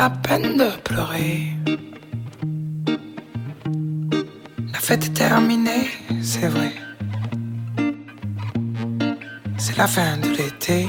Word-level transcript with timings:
La 0.00 0.10
peine 0.10 0.56
de 0.56 0.70
pleurer. 0.84 1.48
La 4.72 4.78
fête 4.78 5.06
est 5.06 5.12
terminée, 5.12 5.88
c'est 6.22 6.46
vrai. 6.46 6.72
C'est 9.56 9.76
la 9.76 9.88
fin 9.88 10.16
de 10.18 10.28
l'été. 10.28 10.86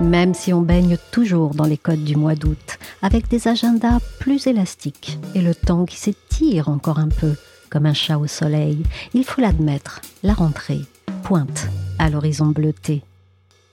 Même 0.00 0.32
si 0.32 0.54
on 0.54 0.62
baigne 0.62 0.96
toujours 1.12 1.54
dans 1.54 1.66
les 1.66 1.76
codes 1.76 2.04
du 2.04 2.16
mois 2.16 2.34
d'août, 2.34 2.78
avec 3.02 3.28
des 3.28 3.46
agendas 3.46 3.98
plus 4.18 4.46
élastiques 4.46 5.18
et 5.34 5.42
le 5.42 5.54
temps 5.54 5.84
qui 5.84 5.98
s'étire 5.98 6.70
encore 6.70 6.98
un 6.98 7.10
peu, 7.10 7.34
comme 7.68 7.84
un 7.84 7.92
chat 7.92 8.16
au 8.16 8.26
soleil, 8.26 8.84
il 9.12 9.24
faut 9.24 9.42
l'admettre, 9.42 10.00
la 10.22 10.32
rentrée 10.32 10.80
pointe 11.24 11.68
à 11.98 12.08
l'horizon 12.08 12.46
bleuté. 12.46 13.02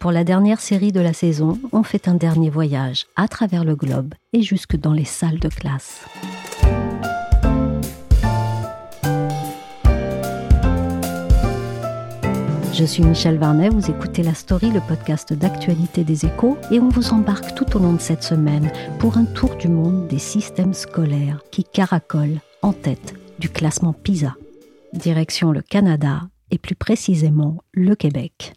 Pour 0.05 0.11
la 0.11 0.23
dernière 0.23 0.61
série 0.61 0.91
de 0.91 0.99
la 0.99 1.13
saison, 1.13 1.59
on 1.71 1.81
fait 1.81 2.07
un 2.07 2.13
dernier 2.13 2.51
voyage 2.51 3.07
à 3.15 3.27
travers 3.27 3.63
le 3.63 3.75
globe 3.75 4.13
et 4.33 4.43
jusque 4.43 4.75
dans 4.75 4.93
les 4.93 5.03
salles 5.03 5.39
de 5.39 5.49
classe. 5.49 6.05
Je 12.71 12.85
suis 12.85 13.01
Michel 13.01 13.39
Varnet, 13.39 13.69
vous 13.69 13.89
écoutez 13.89 14.21
La 14.21 14.35
Story, 14.35 14.69
le 14.69 14.79
podcast 14.79 15.33
d'actualité 15.33 16.03
des 16.03 16.27
échos, 16.27 16.59
et 16.69 16.79
on 16.79 16.89
vous 16.89 17.09
embarque 17.09 17.55
tout 17.55 17.75
au 17.75 17.79
long 17.79 17.93
de 17.93 17.99
cette 17.99 18.21
semaine 18.21 18.71
pour 18.99 19.17
un 19.17 19.25
tour 19.25 19.55
du 19.55 19.69
monde 19.69 20.07
des 20.07 20.19
systèmes 20.19 20.75
scolaires 20.75 21.41
qui 21.49 21.63
caracolent 21.63 22.41
en 22.61 22.73
tête 22.73 23.15
du 23.39 23.49
classement 23.49 23.93
PISA. 23.93 24.35
Direction 24.93 25.51
le 25.51 25.63
Canada 25.63 26.29
et 26.51 26.59
plus 26.59 26.75
précisément 26.75 27.57
le 27.73 27.95
Québec. 27.95 28.53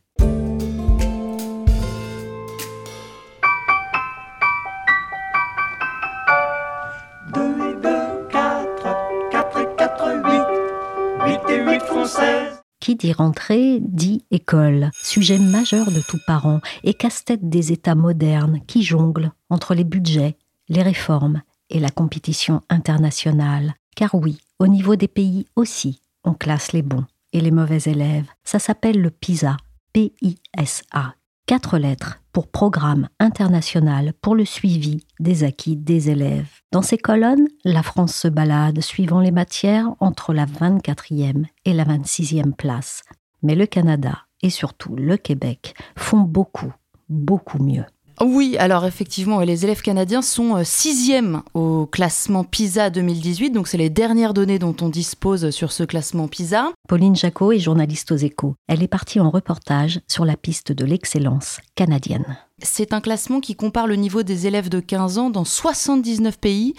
Qui 12.80 12.94
dit 12.94 13.12
rentrée 13.12 13.80
dit 13.80 14.24
école, 14.30 14.90
sujet 14.94 15.38
majeur 15.38 15.90
de 15.90 16.00
tout 16.00 16.18
parent 16.26 16.60
et 16.84 16.94
casse-tête 16.94 17.48
des 17.48 17.72
États 17.72 17.94
modernes 17.94 18.60
qui 18.66 18.82
jonglent 18.82 19.32
entre 19.50 19.74
les 19.74 19.84
budgets, 19.84 20.36
les 20.68 20.82
réformes 20.82 21.42
et 21.70 21.80
la 21.80 21.90
compétition 21.90 22.62
internationale. 22.70 23.74
Car 23.96 24.14
oui, 24.14 24.38
au 24.58 24.68
niveau 24.68 24.96
des 24.96 25.08
pays 25.08 25.46
aussi, 25.56 26.00
on 26.24 26.34
classe 26.34 26.72
les 26.72 26.82
bons 26.82 27.04
et 27.32 27.40
les 27.40 27.50
mauvais 27.50 27.82
élèves. 27.86 28.28
Ça 28.44 28.58
s'appelle 28.58 29.00
le 29.00 29.10
PISA, 29.10 29.56
P-I-S-A. 29.92 31.14
Quatre 31.48 31.78
lettres 31.78 32.20
pour 32.30 32.46
Programme 32.46 33.08
international 33.18 34.12
pour 34.20 34.36
le 34.36 34.44
suivi 34.44 35.06
des 35.18 35.44
acquis 35.44 35.76
des 35.76 36.10
élèves. 36.10 36.60
Dans 36.72 36.82
ces 36.82 36.98
colonnes, 36.98 37.48
la 37.64 37.82
France 37.82 38.14
se 38.14 38.28
balade 38.28 38.82
suivant 38.82 39.20
les 39.20 39.30
matières 39.30 39.88
entre 39.98 40.34
la 40.34 40.44
24e 40.44 41.46
et 41.64 41.72
la 41.72 41.86
26e 41.86 42.52
place. 42.52 43.02
Mais 43.42 43.54
le 43.54 43.64
Canada 43.64 44.26
et 44.42 44.50
surtout 44.50 44.94
le 44.94 45.16
Québec 45.16 45.74
font 45.96 46.20
beaucoup, 46.20 46.74
beaucoup 47.08 47.62
mieux. 47.62 47.86
Oui, 48.20 48.56
alors 48.58 48.84
effectivement, 48.84 49.40
les 49.40 49.64
élèves 49.64 49.80
canadiens 49.80 50.22
sont 50.22 50.56
euh, 50.56 50.64
sixièmes 50.64 51.42
au 51.54 51.86
classement 51.86 52.42
PISA 52.42 52.90
2018, 52.90 53.50
donc 53.50 53.68
c'est 53.68 53.78
les 53.78 53.90
dernières 53.90 54.34
données 54.34 54.58
dont 54.58 54.74
on 54.80 54.88
dispose 54.88 55.50
sur 55.50 55.70
ce 55.70 55.84
classement 55.84 56.26
PISA. 56.26 56.72
Pauline 56.88 57.14
Jacot 57.14 57.52
est 57.52 57.60
journaliste 57.60 58.10
aux 58.10 58.16
échos. 58.16 58.54
Elle 58.66 58.82
est 58.82 58.88
partie 58.88 59.20
en 59.20 59.30
reportage 59.30 60.00
sur 60.08 60.24
la 60.24 60.36
piste 60.36 60.72
de 60.72 60.84
l'excellence 60.84 61.58
canadienne. 61.76 62.38
C'est 62.60 62.92
un 62.92 63.00
classement 63.00 63.40
qui 63.40 63.54
compare 63.54 63.86
le 63.86 63.94
niveau 63.94 64.24
des 64.24 64.48
élèves 64.48 64.68
de 64.68 64.80
15 64.80 65.18
ans 65.18 65.30
dans 65.30 65.44
79 65.44 66.38
pays 66.38 66.74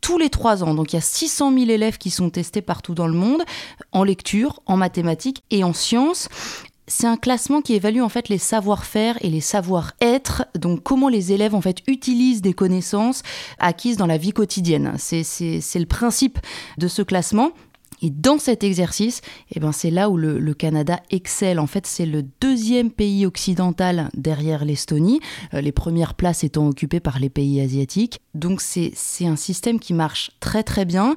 tous 0.00 0.18
les 0.18 0.30
trois 0.30 0.62
ans. 0.62 0.74
Donc 0.74 0.92
il 0.92 0.96
y 0.96 0.98
a 0.98 1.02
600 1.02 1.52
000 1.52 1.68
élèves 1.68 1.98
qui 1.98 2.10
sont 2.10 2.30
testés 2.30 2.62
partout 2.62 2.94
dans 2.94 3.08
le 3.08 3.12
monde, 3.12 3.42
en 3.90 4.04
lecture, 4.04 4.60
en 4.66 4.76
mathématiques 4.76 5.42
et 5.50 5.64
en 5.64 5.72
sciences 5.72 6.28
c'est 6.88 7.06
un 7.06 7.16
classement 7.16 7.62
qui 7.62 7.74
évalue 7.74 8.00
en 8.00 8.08
fait 8.08 8.28
les 8.28 8.38
savoir-faire 8.38 9.18
et 9.20 9.28
les 9.28 9.40
savoir-être, 9.40 10.46
donc 10.58 10.82
comment 10.82 11.08
les 11.08 11.32
élèves 11.32 11.54
en 11.54 11.60
fait 11.60 11.78
utilisent 11.86 12.42
des 12.42 12.52
connaissances 12.52 13.22
acquises 13.58 13.96
dans 13.96 14.06
la 14.06 14.18
vie 14.18 14.32
quotidienne. 14.32 14.94
C'est 14.98 15.24
le 15.74 15.86
principe 15.86 16.38
de 16.78 16.88
ce 16.88 17.02
classement. 17.02 17.50
Et 18.02 18.10
dans 18.10 18.38
cet 18.38 18.64
exercice, 18.64 19.20
eh 19.54 19.60
ben 19.60 19.72
c'est 19.72 19.90
là 19.90 20.10
où 20.10 20.16
le, 20.16 20.54
Canada 20.54 21.00
excelle. 21.10 21.58
En 21.58 21.66
fait, 21.66 21.86
c'est 21.86 22.06
le 22.06 22.24
deuxième 22.40 22.90
pays 22.90 23.26
occidental 23.26 24.10
derrière 24.14 24.64
l'Estonie, 24.64 25.20
euh, 25.54 25.60
les 25.60 25.72
premières 25.72 26.14
places 26.14 26.44
étant 26.44 26.68
occupées 26.68 27.00
par 27.00 27.18
les 27.18 27.28
pays 27.28 27.60
asiatiques. 27.60 28.20
Donc 28.34 28.60
c'est 28.60 28.92
un 29.26 29.36
système 29.36 29.80
qui 29.80 29.94
marche 29.94 30.30
très 30.40 30.62
très 30.62 30.84
bien. 30.84 31.14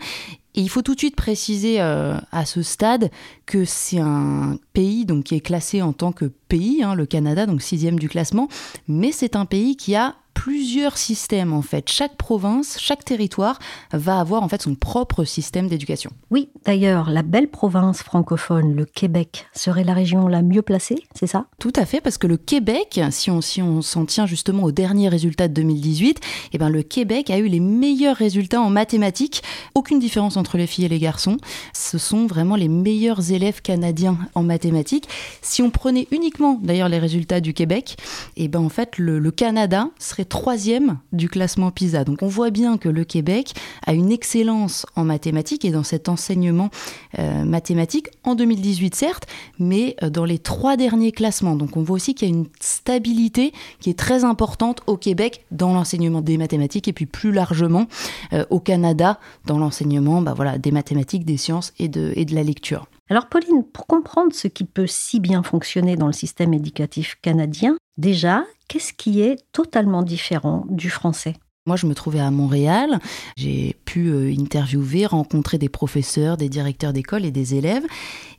Et 0.56 0.62
il 0.62 0.69
faut 0.69 0.81
tout 0.81 0.95
de 0.95 1.00
suite 1.00 1.16
préciser 1.16 1.79
euh, 1.79 2.17
à 2.31 2.45
ce 2.45 2.63
stade 2.63 3.11
que 3.46 3.66
c'est 3.66 4.00
un 4.00 4.57
pays 4.73 5.06
donc, 5.06 5.25
qui 5.25 5.35
est 5.35 5.41
classé 5.41 5.81
en 5.81 5.94
tant 5.94 6.11
que 6.11 6.25
pays, 6.25 6.81
hein, 6.84 6.96
le 6.96 7.06
Canada, 7.06 7.46
donc 7.46 7.61
sixième 7.61 8.00
du 8.00 8.09
classement, 8.09 8.47
mais 8.88 9.11
c'est 9.11 9.35
un 9.35 9.46
pays 9.46 9.75
qui 9.75 9.96
a 9.96 10.16
plusieurs 10.40 10.98
systèmes 10.98 11.52
en 11.52 11.62
fait. 11.62 11.90
Chaque 11.90 12.16
province, 12.16 12.78
chaque 12.80 13.04
territoire 13.04 13.60
va 13.92 14.22
avoir 14.22 14.42
en 14.42 14.48
fait 14.48 14.62
son 14.62 14.74
propre 14.74 15.26
système 15.26 15.68
d'éducation. 15.68 16.12
Oui, 16.32 16.48
d'ailleurs, 16.64 17.10
la 17.10 17.24
belle 17.24 17.50
province 17.50 18.02
francophone, 18.04 18.74
le 18.74 18.86
Québec, 18.86 19.48
serait 19.54 19.84
la 19.84 19.94
région 19.94 20.30
la 20.30 20.42
mieux 20.42 20.62
placée, 20.62 21.04
c'est 21.14 21.28
ça? 21.28 21.48
Tout 21.60 21.74
à 21.76 21.86
fait, 21.86 22.00
parce 22.00 22.18
que 22.18 22.26
le 22.26 22.38
Québec, 22.38 23.02
si 23.12 23.30
on 23.30 23.42
si 23.42 23.62
on 23.62 23.82
s'en 23.82 24.06
tient 24.06 24.26
justement 24.26 24.64
aux 24.64 24.72
derniers 24.72 25.10
résultats 25.10 25.50
de 25.50 25.54
2018, 25.56 26.22
eh 26.54 26.58
ben 26.58 26.70
le 26.70 26.84
Québec 26.84 27.30
a 27.32 27.38
eu 27.38 27.48
les 27.48 27.60
meilleurs 27.60 28.16
résultats 28.16 28.62
en 28.62 28.70
mathématiques. 28.70 29.44
Aucune 29.76 30.00
différence 30.00 30.38
entre 30.38 30.58
les 30.58 30.68
filles 30.68 30.86
et 30.86 30.90
les 30.90 31.00
garçons. 31.00 31.36
Ce 31.74 31.98
sont 31.98 32.28
vraiment 32.28 32.56
les 32.56 32.70
meilleurs 32.70 33.34
élèves 33.34 33.62
canadiens 33.62 34.18
en 34.36 34.44
mathématiques. 34.44 35.10
Si 35.42 35.62
on 35.62 35.70
prenait 35.70 36.08
uniquement 36.12 36.58
d'ailleurs 36.64 36.88
les 36.88 37.00
résultats 37.00 37.42
du 37.42 37.54
Québec, 37.54 37.98
eh 38.38 38.48
ben 38.48 38.62
en 38.62 38.70
fait 38.70 38.98
le, 38.98 39.20
le 39.20 39.32
Canada 39.32 39.90
serait 40.00 40.28
troisième 40.29 41.00
du 41.12 41.28
classement 41.28 41.72
PISA. 41.72 42.03
Donc 42.06 42.22
on 42.22 42.28
voit 42.28 42.50
bien 42.51 42.78
que 42.78 42.88
le 42.88 43.03
Québec 43.03 43.53
a 43.85 43.94
une 43.94 44.12
excellence 44.12 44.85
en 44.95 45.03
mathématiques 45.03 45.66
et 45.66 45.72
dans 45.72 45.84
cet 45.84 46.07
enseignement 46.07 46.69
euh, 47.17 47.44
mathématique 47.44 48.07
en 48.23 48.35
2018 48.35 48.95
certes, 48.95 49.28
mais 49.59 49.95
euh, 50.03 50.09
dans 50.09 50.25
les 50.25 50.40
trois 50.40 50.78
derniers 50.78 51.12
classements. 51.12 51.56
Donc 51.56 51.75
on 51.75 51.84
voit 51.84 51.95
aussi 51.95 52.16
qu'il 52.16 52.29
y 52.29 52.31
a 52.31 52.35
une 52.35 52.47
stabilité 52.59 53.51
qui 53.79 53.90
est 53.90 54.00
très 54.00 54.23
importante 54.23 54.81
au 54.88 54.95
Québec 54.95 55.45
dans 55.51 55.73
l'enseignement 55.73 56.22
des 56.22 56.38
mathématiques 56.38 56.88
et 56.88 56.94
puis 56.94 57.06
plus 57.06 57.31
largement 57.31 57.88
euh, 58.34 58.46
au 58.50 58.59
Canada 58.59 59.19
dans 59.46 59.57
l'enseignement 59.57 60.22
bah 60.22 60.57
des 60.57 60.72
mathématiques, 60.72 61.25
des 61.25 61.38
sciences 61.38 61.73
et 61.79 61.88
de 61.88 62.35
la 62.35 62.44
lecture. 62.44 62.88
Alors 63.09 63.28
Pauline, 63.28 63.64
pour 63.64 63.88
comprendre 63.88 64.34
ce 64.34 64.47
qui 64.47 64.66
peut 64.66 64.86
si 64.86 65.20
bien 65.20 65.42
fonctionner 65.42 65.96
dans 65.96 66.06
le 66.06 66.14
système 66.14 66.53
éducatif 66.53 67.16
canadien, 67.23 67.76
déjà, 67.97 68.46
qu'est-ce 68.67 68.94
qui 68.94 69.22
est 69.22 69.38
totalement 69.52 70.03
différent 70.03 70.64
du 70.70 70.91
français? 70.91 71.34
Moi, 71.66 71.76
je 71.76 71.88
me 71.88 71.96
trouvais 71.96 72.20
à 72.20 72.32
Montréal. 72.32 73.00
J'ai 73.35 73.76
pu 73.85 74.08
euh, 74.08 74.34
interviewer, 74.40 75.06
rencontrer 75.06 75.58
des 75.58 75.70
professeurs, 75.70 76.38
des 76.38 76.50
directeurs 76.50 76.94
d'école 76.94 77.26
et 77.26 77.32
des 77.32 77.56
élèves. 77.56 77.85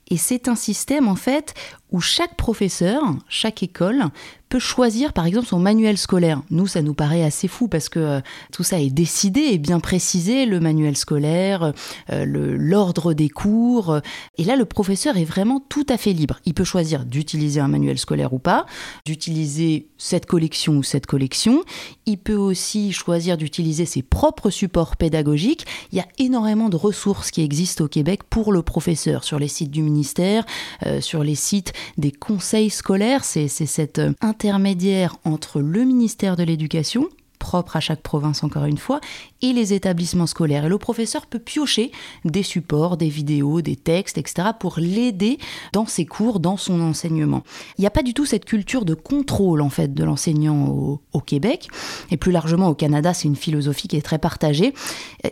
Et 0.08 0.16
c'est 0.16 0.48
un 0.48 0.56
système, 0.56 1.06
en 1.06 1.14
fait, 1.16 1.54
où 1.92 2.00
chaque 2.00 2.36
professeur, 2.36 3.02
chaque 3.28 3.62
école 3.62 4.10
peut 4.50 4.58
choisir 4.58 5.12
par 5.12 5.26
exemple 5.26 5.46
son 5.46 5.60
manuel 5.60 5.96
scolaire. 5.96 6.42
Nous, 6.50 6.66
ça 6.66 6.82
nous 6.82 6.92
paraît 6.92 7.22
assez 7.22 7.46
fou 7.46 7.68
parce 7.68 7.88
que 7.88 8.00
euh, 8.00 8.20
tout 8.52 8.64
ça 8.64 8.80
est 8.80 8.90
décidé 8.90 9.40
et 9.40 9.58
bien 9.58 9.78
précisé, 9.78 10.44
le 10.44 10.58
manuel 10.58 10.96
scolaire, 10.96 11.72
euh, 12.10 12.24
l'ordre 12.26 13.14
des 13.14 13.28
cours. 13.28 14.00
Et 14.38 14.44
là, 14.44 14.56
le 14.56 14.64
professeur 14.64 15.16
est 15.16 15.24
vraiment 15.24 15.60
tout 15.60 15.86
à 15.88 15.96
fait 15.96 16.12
libre. 16.12 16.40
Il 16.46 16.54
peut 16.54 16.64
choisir 16.64 17.04
d'utiliser 17.04 17.60
un 17.60 17.68
manuel 17.68 17.96
scolaire 17.96 18.32
ou 18.34 18.40
pas, 18.40 18.66
d'utiliser 19.06 19.86
cette 19.98 20.26
collection 20.26 20.78
ou 20.78 20.82
cette 20.82 21.06
collection. 21.06 21.62
Il 22.06 22.18
peut 22.18 22.34
aussi 22.34 22.92
choisir 22.92 23.36
d'utiliser 23.36 23.86
ses 23.86 24.02
propres 24.02 24.50
supports 24.50 24.96
pédagogiques. 24.96 25.64
Il 25.92 25.98
y 25.98 26.00
a 26.00 26.06
énormément 26.18 26.68
de 26.68 26.76
ressources 26.76 27.30
qui 27.30 27.42
existent 27.42 27.84
au 27.84 27.88
Québec 27.88 28.24
pour 28.28 28.52
le 28.52 28.62
professeur 28.62 29.22
sur 29.22 29.38
les 29.38 29.48
sites 29.48 29.70
du 29.70 29.82
ministère, 29.82 30.44
euh, 30.86 31.00
sur 31.00 31.22
les 31.22 31.36
sites 31.36 31.72
des 31.98 32.12
conseils 32.12 32.70
scolaires. 32.70 33.24
C'est 33.24 33.48
cet 33.48 33.98
euh, 33.98 34.12
intermédiaire 34.20 35.16
entre 35.24 35.60
le 35.60 35.84
ministère 35.84 36.36
de 36.36 36.42
l'Éducation, 36.42 37.08
propre 37.40 37.76
à 37.76 37.80
chaque 37.80 38.02
province 38.02 38.44
encore 38.44 38.66
une 38.66 38.78
fois, 38.78 39.00
et 39.42 39.52
les 39.52 39.72
établissements 39.72 40.28
scolaires. 40.28 40.66
Et 40.66 40.68
le 40.68 40.78
professeur 40.78 41.26
peut 41.26 41.40
piocher 41.40 41.90
des 42.24 42.44
supports, 42.44 42.96
des 42.96 43.08
vidéos, 43.08 43.62
des 43.62 43.74
textes, 43.74 44.18
etc. 44.18 44.50
pour 44.60 44.78
l'aider 44.78 45.38
dans 45.72 45.86
ses 45.86 46.06
cours, 46.06 46.38
dans 46.38 46.56
son 46.56 46.80
enseignement. 46.80 47.42
Il 47.78 47.80
n'y 47.80 47.88
a 47.88 47.90
pas 47.90 48.04
du 48.04 48.14
tout 48.14 48.26
cette 48.26 48.44
culture 48.44 48.84
de 48.84 48.94
contrôle 48.94 49.62
en 49.62 49.70
fait 49.70 49.92
de 49.92 50.04
l'enseignant 50.04 50.68
au, 50.68 51.00
Québec 51.26 51.68
et 52.10 52.16
plus 52.16 52.32
largement 52.32 52.68
au 52.68 52.74
Canada. 52.74 53.12
C'est 53.12 53.28
une 53.28 53.36
philosophie 53.36 53.88
qui 53.88 53.96
est 53.96 54.02
très 54.02 54.18
partagée. 54.18 54.72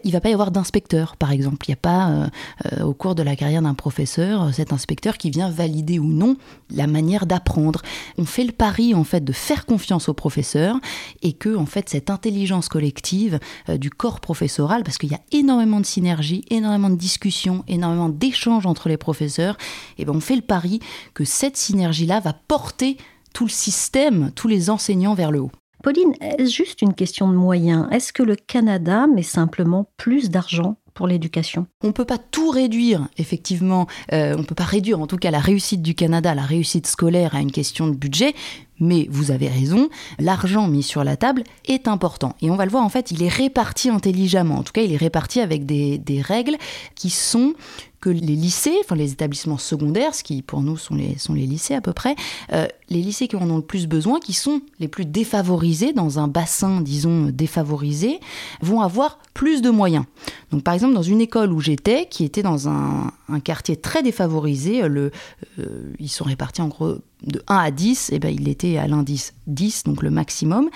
Il 0.05 0.09
ne 0.09 0.13
va 0.13 0.21
pas 0.21 0.29
y 0.29 0.33
avoir 0.35 0.51
d'inspecteur, 0.51 1.17
par 1.17 1.33
exemple. 1.33 1.65
Il 1.67 1.71
n'y 1.71 1.75
a 1.75 1.77
pas 1.77 2.11
euh, 2.11 2.27
euh, 2.73 2.85
au 2.85 2.93
cours 2.93 3.15
de 3.15 3.23
la 3.23 3.37
carrière 3.37 3.63
d'un 3.63 3.75
professeur 3.75 4.53
cet 4.53 4.73
inspecteur 4.73 5.19
qui 5.19 5.31
vient 5.31 5.51
valider 5.51 5.99
ou 5.99 6.07
non 6.07 6.37
la 6.71 6.87
manière 6.87 7.27
d'apprendre. 7.27 7.83
On 8.17 8.25
fait 8.25 8.45
le 8.45 8.53
pari 8.53 8.95
en 8.95 9.05
fait 9.05 9.25
de 9.25 9.33
faire 9.33 9.67
confiance 9.67 10.09
au 10.09 10.15
professeur 10.15 10.77
et 11.23 11.33
que 11.33 11.55
en 11.57 11.67
fait 11.67 11.89
cette 11.89 11.98
intelligence 12.07 12.69
collective 12.69 13.39
euh, 13.69 13.77
du 13.77 13.91
corps 13.91 14.21
professoral, 14.21 14.83
parce 14.85 14.99
qu'il 14.99 15.11
y 15.11 15.15
a 15.15 15.21
énormément 15.33 15.81
de 15.81 15.87
synergie, 15.87 16.45
énormément 16.51 16.91
de 16.91 16.97
discussions, 16.97 17.65
énormément 17.69 18.09
d'échanges 18.09 18.67
entre 18.67 18.89
les 18.89 18.97
professeurs, 18.97 19.57
et 19.99 20.05
ben 20.05 20.15
on 20.15 20.21
fait 20.21 20.37
le 20.37 20.43
pari 20.43 20.81
que 21.15 21.25
cette 21.25 21.57
synergie-là 21.57 22.21
va 22.21 22.33
porter 22.33 22.97
tout 23.35 23.45
le 23.45 23.51
système, 23.51 24.31
tous 24.35 24.49
les 24.49 24.71
enseignants 24.71 25.15
vers 25.15 25.31
le 25.31 25.41
haut. 25.41 25.53
Pauline, 25.83 26.15
est-ce 26.21 26.53
juste 26.53 26.83
une 26.83 26.95
question 26.95 27.29
de 27.29 27.35
moyens? 27.35 27.87
Est-ce 27.93 28.13
que 28.13 28.25
le 28.25 28.35
Canada 28.35 29.07
met 29.07 29.23
simplement 29.23 29.89
plus 29.97 30.29
d'argent 30.29 30.77
pour 30.93 31.07
l'éducation? 31.07 31.69
On 31.85 31.89
ne 31.89 31.93
peut 31.93 32.05
pas 32.05 32.19
tout 32.19 32.51
réduire, 32.51 33.07
effectivement. 33.17 33.87
Euh, 34.13 34.35
on 34.35 34.41
ne 34.41 34.45
peut 34.45 34.57
pas 34.57 34.65
réduire, 34.65 35.01
en 35.01 35.07
tout 35.07 35.19
cas, 35.19 35.31
la 35.31 35.39
réussite 35.39 35.81
du 35.81 35.95
Canada, 35.95 36.35
la 36.35 36.43
réussite 36.43 36.89
scolaire 36.89 37.37
à 37.37 37.41
une 37.41 37.53
question 37.53 37.87
de 37.87 37.95
budget. 37.95 38.35
Mais 38.81 39.07
vous 39.11 39.31
avez 39.31 39.49
raison, 39.49 39.89
l'argent 40.19 40.69
mis 40.69 40.83
sur 40.83 41.05
la 41.05 41.17
table 41.17 41.45
est 41.67 41.89
important. 41.89 42.35
Et 42.43 42.51
on 42.51 42.57
va 42.57 42.65
le 42.65 42.71
voir, 42.71 42.85
en 42.85 42.89
fait, 42.89 43.11
il 43.11 43.23
est 43.23 43.29
réparti 43.29 43.91
intelligemment. 43.91 44.59
En 44.59 44.63
tout 44.63 44.73
cas, 44.73 44.83
il 44.83 44.93
est 44.93 44.99
réparti 44.99 45.41
avec 45.41 45.67
des, 45.67 46.23
règles 46.23 46.57
qui 46.95 47.11
sont 47.11 47.55
que 48.01 48.11
les 48.11 48.21
lycées, 48.21 48.77
enfin 48.85 48.95
les 48.95 49.13
établissements 49.13 49.59
secondaires, 49.59 50.15
ce 50.15 50.23
qui 50.23 50.43
pour 50.43 50.63
nous 50.63 50.77
sont 50.77 50.95
les, 50.95 51.19
sont 51.19 51.35
les 51.35 51.47
lycées 51.47 51.75
à 51.75 51.81
peu 51.81 51.93
près, 51.93 52.15
euh, 52.53 52.67
les 52.91 53.03
lycées 53.03 53.29
qui 53.29 53.37
en 53.37 53.51
ont 53.51 53.57
le 53.57 53.63
plus 53.63 53.87
besoin, 53.87 54.21
qui 54.21 54.33
sont 54.33 54.61
les 54.79 54.89
plus 54.89 55.05
défavorisés 55.05 55.93
dans 55.93 56.19
un 56.19 56.29
bassin, 56.29 56.81
disons, 56.81 57.27
défavorisé, 57.27 58.21
vont 58.61 58.81
avoir 58.81 59.19
plus 59.35 59.63
de 59.63 59.71
moyens. 59.71 60.05
Donc 60.51 60.63
par 60.63 60.75
exemple, 60.75 60.95
dans 60.95 61.03
une 61.03 61.21
école 61.21 61.53
où 61.53 61.61
j'étais, 61.61 62.07
qui 62.07 62.25
était 62.25 62.43
dans 62.43 62.69
un, 62.69 63.13
quartier 63.45 63.77
très 63.77 64.03
défavorisé, 64.03 64.89
le, 64.89 65.11
euh, 65.59 65.93
ils 65.99 66.09
sont 66.09 66.25
répartis 66.25 66.63
en 66.63 66.69
gros 66.69 66.97
de 67.23 67.43
1 67.47 67.57
à 67.57 67.71
10, 67.71 68.11
et 68.11 68.15
eh 68.15 68.19
ben, 68.19 68.29
il 68.29 68.49
était 68.49 68.79
à 68.79 68.87
l'indice 68.87 69.35
10, 69.47 69.85
donc 69.85 70.03
le 70.03 70.11
maximum. 70.11 70.71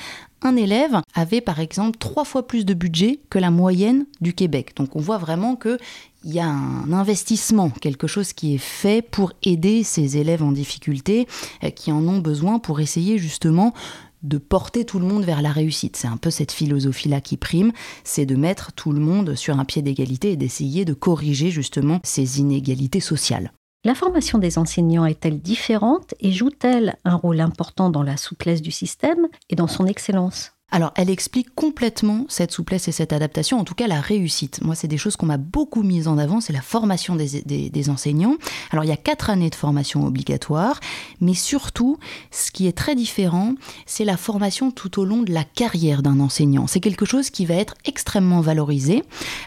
Un 0.45 0.57
élève 0.57 1.01
avait 1.15 1.41
par 1.41 1.61
exemple 1.61 1.99
trois 1.99 2.25
fois 2.25 2.47
plus 2.49 2.65
de 2.65 2.75
budget 2.75 3.21
que 3.31 3.39
la 3.39 3.51
moyenne 3.51 4.07
du 4.21 4.35
Québec. 4.35 4.73
Donc 4.77 4.97
on 4.97 5.01
voit 5.01 5.19
vraiment 5.19 5.55
qu'il 5.55 5.79
y 6.25 6.41
a 6.41 6.49
un 6.49 6.93
investissement, 6.93 7.71
quelque 7.71 8.07
chose 8.07 8.33
qui 8.33 8.55
est 8.55 8.59
fait 8.59 9.03
pour 9.03 9.33
aider 9.43 9.83
ces 9.83 10.17
élèves 10.17 10.43
en 10.43 10.53
difficulté, 10.53 11.27
euh, 11.65 11.71
qui 11.71 11.93
en 11.93 12.07
ont 12.07 12.19
besoin 12.19 12.59
pour 12.59 12.81
essayer 12.81 13.19
justement 13.19 13.75
de 14.23 14.39
porter 14.39 14.85
tout 14.85 14.99
le 14.99 15.07
monde 15.07 15.25
vers 15.25 15.43
la 15.43 15.51
réussite. 15.51 15.97
C'est 15.97 16.09
un 16.09 16.17
peu 16.17 16.31
cette 16.31 16.53
philosophie-là 16.53 17.21
qui 17.21 17.37
prime, 17.37 17.73
c'est 18.05 18.27
de 18.27 18.37
mettre 18.37 18.73
tout 18.73 18.93
le 18.93 19.01
monde 19.01 19.35
sur 19.35 19.59
un 19.59 19.65
pied 19.65 19.83
d'égalité 19.83 20.33
et 20.33 20.37
d'essayer 20.37 20.85
de 20.85 20.95
corriger 20.95 21.51
justement 21.51 22.01
ces 22.05 22.41
inégalités 22.41 23.01
sociales. 23.01 23.53
La 23.85 23.97
formation 23.97 24.39
des 24.39 24.59
enseignants 24.59 25.07
est-elle 25.07 25.41
différente 25.41 26.15
et 26.21 26.31
joue-t-elle 26.31 26.97
un 27.05 27.17
rôle 27.17 27.41
important 27.41 27.91
dans 27.91 28.05
la 28.05 28.17
souplesse 28.17 28.63
du 28.63 28.71
système 28.71 29.27
et 29.51 29.57
dans 29.57 29.67
son 29.67 29.87
excellence? 29.87 30.53
Alors, 30.73 30.93
elle 30.97 31.11
explique 31.11 31.55
complètement 31.55 32.25
cette 32.29 32.51
souplesse 32.51 32.89
et 32.89 32.93
cette 32.93 33.13
adaptation, 33.13 33.59
en 33.59 33.65
tout 33.65 33.75
cas 33.75 33.87
la 33.87 34.01
réussite. 34.01 34.63
Moi, 34.63 34.75
c'est 34.75 34.89
des 34.89 34.97
choses 34.97 35.17
qu'on 35.17 35.27
m'a 35.27 35.37
beaucoup 35.37 35.83
mises 35.83 36.09
en 36.09 36.17
avant, 36.17 36.41
c'est 36.41 36.55
la 36.55 36.63
formation 36.63 37.15
des, 37.15 37.91
enseignants. 37.91 38.37
Alors, 38.71 38.85
il 38.85 38.89
y 38.89 38.93
a 38.93 38.97
quatre 38.97 39.29
années 39.29 39.51
de 39.51 39.55
formation 39.55 40.07
obligatoire, 40.07 40.81
mais 41.21 41.35
surtout, 41.35 41.99
ce 42.31 42.51
qui 42.51 42.67
est 42.67 42.77
très 42.77 42.95
différent, 42.95 43.55
c'est 43.85 44.07
la 44.07 44.17
formation 44.17 44.71
tout 44.71 44.99
au 44.99 45.05
long 45.05 45.21
de 45.21 45.33
la 45.33 45.45
carrière 45.45 46.03
d'un 46.03 46.21
enseignant. 46.21 46.67
C'est 46.67 46.81
quelque 46.81 47.05
chose 47.05 47.29
qui 47.29 47.45
va 47.45 47.55
être 47.55 47.75
extrêmement 47.85 48.41
valorisé. 48.41 49.03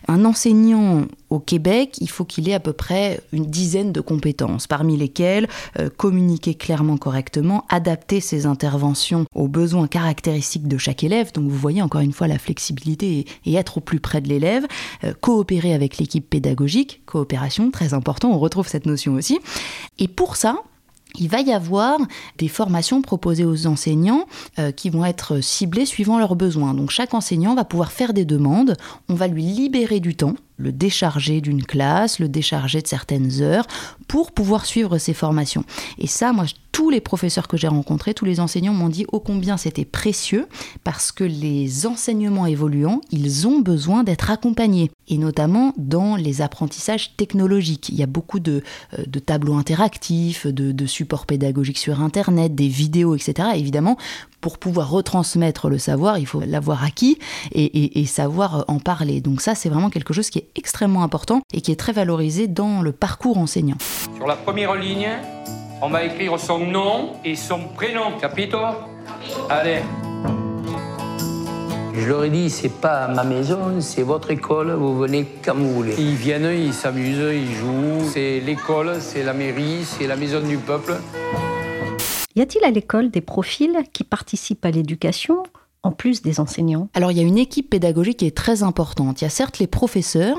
Un 0.07 0.25
enseignant 0.25 1.05
au 1.31 1.39
Québec, 1.39 1.97
il 2.01 2.09
faut 2.09 2.25
qu'il 2.25 2.47
ait 2.49 2.53
à 2.53 2.59
peu 2.59 2.73
près 2.73 3.19
une 3.33 3.45
dizaine 3.45 3.91
de 3.91 4.01
compétences, 4.01 4.67
parmi 4.67 4.95
lesquelles 4.95 5.47
euh, 5.79 5.89
communiquer 5.89 6.53
clairement 6.53 6.97
correctement, 6.97 7.65
adapter 7.69 8.19
ses 8.19 8.45
interventions 8.45 9.25
aux 9.33 9.47
besoins 9.47 9.87
caractéristiques 9.87 10.67
de 10.67 10.77
chaque 10.77 11.03
élève, 11.03 11.14
donc 11.33 11.49
vous 11.49 11.57
voyez 11.57 11.81
encore 11.81 12.01
une 12.01 12.13
fois 12.13 12.27
la 12.27 12.37
flexibilité 12.37 13.25
et, 13.45 13.53
être 13.55 13.77
au 13.77 13.81
plus 13.81 13.99
près 13.99 14.21
de 14.21 14.27
l'élève, 14.27 14.65
euh, 15.03 15.13
coopérer 15.19 15.73
avec 15.73 15.97
l'équipe 15.97 16.29
pédagogique, 16.29 17.01
coopération 17.05 17.71
très 17.71 17.93
important, 17.93 18.31
on 18.31 18.39
retrouve 18.39 18.67
cette 18.67 18.85
notion 18.85 19.13
aussi. 19.13 19.39
Et 19.97 20.07
pour 20.07 20.35
ça, 20.35 20.57
il 21.17 21.29
va 21.29 21.39
y 21.39 21.53
avoir 21.53 21.97
des 22.37 22.49
formations 22.49 23.01
proposées 23.01 23.45
aux 23.45 23.67
enseignants 23.67 24.25
euh, 24.59 24.71
qui 24.71 24.89
vont 24.89 25.05
être 25.05 25.41
ciblées 25.41 25.85
suivant 25.85 26.19
leurs 26.19 26.35
besoins. 26.35 26.73
Donc 26.73 26.91
chaque 26.91 27.13
enseignant 27.13 27.55
va 27.55 27.63
pouvoir 27.63 27.91
faire 27.91 28.13
des 28.13 28.25
demandes, 28.25 28.75
on 29.07 29.15
va 29.15 29.27
lui 29.27 29.43
libérer 29.43 29.99
du 30.01 30.15
temps 30.15 30.35
le 30.57 30.71
décharger 30.71 31.41
d'une 31.41 31.63
classe, 31.63 32.19
le 32.19 32.29
décharger 32.29 32.81
de 32.81 32.87
certaines 32.87 33.41
heures 33.41 33.67
pour 34.07 34.31
pouvoir 34.31 34.65
suivre 34.65 34.97
ces 34.97 35.13
formations. 35.13 35.65
Et 35.97 36.07
ça, 36.07 36.33
moi, 36.33 36.45
tous 36.75 36.89
les 36.89 36.99
professeurs 36.99 37.47
que 37.47 37.55
j'ai 37.55 37.69
rencontrés, 37.69 38.13
tous 38.13 38.25
les 38.25 38.41
enseignants 38.41 38.73
m'ont 38.73 38.89
dit 38.89 39.05
ô 39.13 39.21
combien 39.21 39.55
c'était 39.55 39.85
précieux 39.85 40.47
parce 40.83 41.13
que 41.13 41.23
les 41.23 41.85
enseignements 41.85 42.47
évoluants, 42.47 42.99
ils 43.11 43.47
ont 43.47 43.59
besoin 43.59 44.03
d'être 44.03 44.29
accompagnés 44.29 44.91
et 45.07 45.17
notamment 45.17 45.73
dans 45.77 46.17
les 46.17 46.41
apprentissages 46.41 47.15
technologiques. 47.15 47.87
Il 47.87 47.95
y 47.95 48.03
a 48.03 48.07
beaucoup 48.07 48.41
de, 48.41 48.61
euh, 48.99 49.05
tableaux 49.25 49.55
interactifs, 49.55 50.47
de, 50.47 50.85
supports 50.85 51.25
pédagogiques 51.25 51.77
sur 51.77 52.01
Internet, 52.01 52.55
des 52.55 52.67
vidéos, 52.67 53.15
etc. 53.15 53.49
évidemment, 53.55 53.97
pour 54.45 54.59
pouvoir 54.59 54.91
retransmettre 54.91 55.69
le 55.69 55.79
savoir, 55.79 56.19
il 56.19 56.27
faut 56.27 56.39
l'avoir 56.39 56.83
acquis 56.83 57.17
et, 57.51 57.99
et, 57.99 58.05
savoir 58.05 58.63
en 58.67 58.77
parler. 58.77 59.19
Donc 59.19 59.41
ça, 59.41 59.55
c'est 59.55 59.69
vraiment 59.69 59.89
quelque 59.89 60.13
chose 60.13 60.29
qui 60.29 60.37
est 60.37 60.49
extrêmement 60.55 61.01
important 61.01 61.41
et 61.51 61.61
qui 61.61 61.71
est 61.71 61.75
très 61.75 61.93
valorisé 61.93 62.47
dans 62.47 62.83
le 62.83 62.91
parcours 62.91 63.39
enseignant. 63.39 63.77
Sur 64.15 64.27
la 64.27 64.35
première 64.35 64.75
ligne, 64.75 65.09
on 65.81 65.89
va 65.89 66.03
écrire 66.03 66.39
son 66.39 66.59
nom 66.59 67.13
et 67.25 67.35
son 67.35 67.61
prénom. 67.73 68.19
Capito 68.21 68.59
Allez. 69.49 69.79
Je 71.95 72.07
leur 72.07 72.23
ai 72.23 72.29
dit, 72.29 72.51
c'est 72.51 72.69
pas 72.69 73.07
ma 73.07 73.23
maison, 73.23 73.81
c'est 73.81 74.03
votre 74.03 74.29
école, 74.29 74.73
vous 74.73 74.95
venez 74.95 75.25
quand 75.43 75.55
vous 75.55 75.73
voulez. 75.73 75.95
Ils 75.97 76.13
viennent, 76.13 76.51
ils 76.55 76.71
s'amusent, 76.71 77.33
ils 77.33 77.55
jouent. 77.55 78.07
C'est 78.13 78.41
l'école, 78.41 78.97
c'est 78.99 79.23
la 79.23 79.33
mairie, 79.33 79.85
c'est 79.85 80.05
la 80.05 80.15
maison 80.15 80.39
du 80.39 80.57
peuple. 80.57 80.97
Y 82.35 82.41
a-t-il 82.41 82.65
à 82.65 82.71
l'école 82.71 83.11
des 83.11 83.21
profils 83.21 83.77
qui 83.93 84.03
participent 84.03 84.65
à 84.65 84.71
l'éducation 84.71 85.43
en 85.83 85.91
plus 85.91 86.21
des 86.21 86.41
enseignants? 86.41 86.89
Alors 86.93 87.11
il 87.11 87.17
y 87.17 87.21
a 87.21 87.23
une 87.23 87.37
équipe 87.37 87.69
pédagogique 87.69 88.17
qui 88.17 88.25
est 88.25 88.35
très 88.35 88.61
importante. 88.61 89.21
Il 89.21 89.23
y 89.23 89.27
a 89.27 89.29
certes 89.29 89.59
les 89.59 89.67
professeurs, 89.67 90.37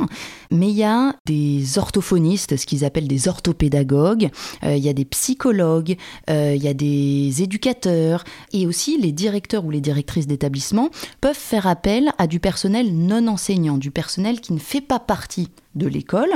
mais 0.50 0.68
il 0.68 0.74
y 0.74 0.84
a 0.84 1.14
des 1.24 1.78
orthophonistes, 1.78 2.58
ce 2.58 2.66
qu'ils 2.66 2.84
appellent 2.84 3.08
des 3.08 3.28
orthopédagogues, 3.28 4.28
euh, 4.64 4.76
il 4.76 4.84
y 4.84 4.90
a 4.90 4.92
des 4.92 5.06
psychologues, 5.06 5.96
euh, 6.28 6.52
il 6.54 6.62
y 6.62 6.68
a 6.68 6.74
des 6.74 7.42
éducateurs, 7.42 8.24
et 8.52 8.66
aussi 8.66 8.98
les 8.98 9.12
directeurs 9.12 9.64
ou 9.64 9.70
les 9.70 9.80
directrices 9.80 10.26
d'établissement 10.26 10.90
peuvent 11.22 11.34
faire 11.34 11.66
appel 11.66 12.12
à 12.18 12.26
du 12.26 12.40
personnel 12.40 12.92
non 12.92 13.26
enseignant, 13.28 13.78
du 13.78 13.90
personnel 13.90 14.40
qui 14.42 14.52
ne 14.52 14.58
fait 14.58 14.82
pas 14.82 14.98
partie 14.98 15.48
de 15.76 15.86
l'école. 15.86 16.30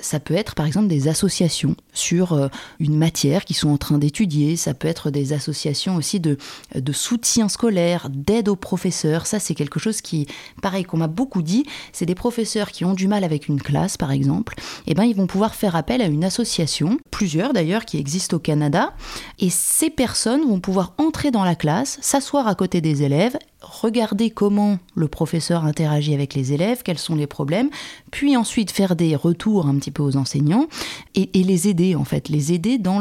Ça 0.00 0.20
peut 0.20 0.34
être 0.34 0.54
par 0.54 0.66
exemple 0.66 0.88
des 0.88 1.08
associations 1.08 1.76
sur 1.92 2.32
euh, 2.32 2.48
une 2.80 2.96
matière 2.96 3.44
qu'ils 3.44 3.56
sont 3.56 3.70
en 3.70 3.78
train 3.78 3.98
d'étudier. 3.98 4.56
Ça 4.56 4.74
peut 4.74 4.88
être 4.88 5.10
des 5.10 5.32
associations 5.32 5.96
aussi 5.96 6.20
de, 6.20 6.36
de 6.74 6.92
soutien 6.92 7.48
scolaire, 7.48 8.08
d'aide 8.10 8.48
aux 8.48 8.56
professeurs. 8.56 9.26
Ça, 9.26 9.38
c'est 9.38 9.54
quelque 9.54 9.78
chose 9.78 10.00
qui, 10.00 10.26
pareil, 10.62 10.84
qu'on 10.84 10.96
m'a 10.96 11.06
beaucoup 11.06 11.42
dit. 11.42 11.64
C'est 11.92 12.06
des 12.06 12.14
professeurs 12.14 12.70
qui 12.70 12.84
ont 12.84 12.94
du 12.94 13.08
mal 13.08 13.24
avec 13.24 13.48
une 13.48 13.60
classe, 13.60 13.96
par 13.96 14.10
exemple. 14.10 14.54
Et 14.86 14.92
eh 14.92 14.94
ben, 14.94 15.04
ils 15.04 15.16
vont 15.16 15.26
pouvoir 15.26 15.54
faire 15.54 15.76
appel 15.76 16.00
à 16.02 16.06
une 16.06 16.24
association, 16.24 16.98
plusieurs 17.10 17.52
d'ailleurs, 17.52 17.84
qui 17.84 17.98
existent 17.98 18.36
au 18.36 18.40
Canada. 18.40 18.94
Et 19.38 19.50
ces 19.50 19.90
personnes 19.90 20.46
vont 20.46 20.60
pouvoir 20.60 20.94
entrer 20.98 21.30
dans 21.30 21.44
la 21.44 21.54
classe, 21.54 21.98
s'asseoir 22.00 22.48
à 22.48 22.54
côté 22.54 22.80
des 22.80 23.02
élèves 23.02 23.36
regarder 23.70 24.30
comment 24.30 24.78
le 24.94 25.08
professeur 25.08 25.64
interagit 25.64 26.14
avec 26.14 26.34
les 26.34 26.52
élèves, 26.52 26.82
quels 26.82 26.98
sont 26.98 27.14
les 27.14 27.26
problèmes, 27.26 27.70
puis 28.10 28.36
ensuite 28.36 28.70
faire 28.70 28.96
des 28.96 29.16
retours 29.16 29.66
un 29.66 29.76
petit 29.76 29.90
peu 29.90 30.02
aux 30.02 30.16
enseignants 30.16 30.66
et, 31.14 31.30
les 31.34 31.68
aider 31.68 31.94
en 31.94 32.04
fait, 32.04 32.28
les 32.28 32.52
aider 32.52 32.78
dans 32.78 33.00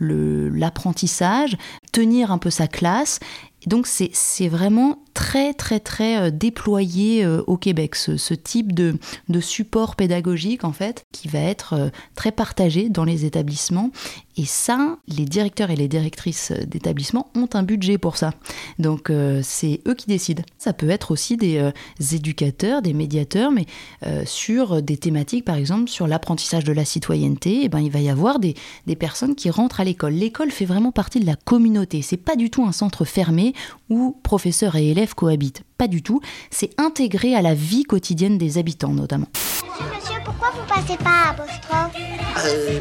l'apprentissage, 0.00 1.52
le, 1.52 1.58
tenir 1.92 2.32
un 2.32 2.38
peu 2.38 2.50
sa 2.50 2.66
classe 2.66 3.20
donc 3.66 3.86
c'est 3.86 4.10
c'est 4.12 4.48
vraiment 4.48 4.98
très 5.14 5.54
très 5.54 5.78
très 5.78 6.18
euh, 6.18 6.30
déployé 6.30 7.24
euh, 7.24 7.42
au 7.46 7.56
Québec, 7.56 7.94
ce, 7.94 8.16
ce 8.16 8.34
type 8.34 8.72
de, 8.72 8.96
de 9.28 9.40
support 9.40 9.94
pédagogique 9.94 10.64
en 10.64 10.72
fait, 10.72 11.04
qui 11.12 11.28
va 11.28 11.40
être 11.40 11.74
euh, 11.74 11.88
très 12.14 12.32
partagé 12.32 12.88
dans 12.88 13.04
les 13.04 13.24
établissements. 13.24 13.90
Et 14.36 14.44
ça, 14.46 14.96
les 15.08 15.24
directeurs 15.24 15.70
et 15.70 15.76
les 15.76 15.88
directrices 15.88 16.52
d'établissements 16.66 17.28
ont 17.34 17.48
un 17.52 17.62
budget 17.62 17.98
pour 17.98 18.16
ça. 18.16 18.32
Donc 18.78 19.10
euh, 19.10 19.40
c'est 19.42 19.80
eux 19.86 19.94
qui 19.94 20.06
décident. 20.06 20.42
Ça 20.58 20.72
peut 20.72 20.88
être 20.88 21.10
aussi 21.10 21.36
des 21.36 21.58
euh, 21.58 21.70
éducateurs, 22.12 22.80
des 22.82 22.94
médiateurs, 22.94 23.50
mais 23.50 23.66
euh, 24.06 24.22
sur 24.24 24.80
des 24.82 24.96
thématiques, 24.96 25.44
par 25.44 25.56
exemple, 25.56 25.88
sur 25.90 26.06
l'apprentissage 26.06 26.64
de 26.64 26.72
la 26.72 26.84
citoyenneté, 26.84 27.60
eh 27.64 27.68
ben, 27.68 27.80
il 27.80 27.90
va 27.90 28.00
y 28.00 28.08
avoir 28.08 28.38
des, 28.38 28.54
des 28.86 28.96
personnes 28.96 29.34
qui 29.34 29.50
rentrent 29.50 29.80
à 29.80 29.84
l'école. 29.84 30.14
L'école 30.14 30.50
fait 30.50 30.64
vraiment 30.64 30.92
partie 30.92 31.20
de 31.20 31.26
la 31.26 31.36
communauté. 31.36 32.00
C'est 32.02 32.16
pas 32.16 32.36
du 32.36 32.48
tout 32.48 32.64
un 32.64 32.72
centre 32.72 33.04
fermé 33.04 33.54
où 33.90 34.16
professeurs 34.22 34.76
et 34.76 34.88
élèves 34.90 35.14
cohabitent. 35.14 35.62
Pas 35.76 35.88
du 35.88 36.02
tout. 36.02 36.20
C'est 36.50 36.70
intégré 36.80 37.34
à 37.34 37.42
la 37.42 37.54
vie 37.54 37.84
quotidienne 37.84 38.38
des 38.38 38.56
habitants, 38.58 38.92
notamment. 38.92 39.26
Monsieur, 39.34 39.86
monsieur, 39.94 40.20
pourquoi 40.24 40.48
vous 40.54 40.66
passez 40.66 40.96
pas 40.96 41.10
à 41.10 41.30
apostrophe 41.30 41.96
Euh, 42.44 42.78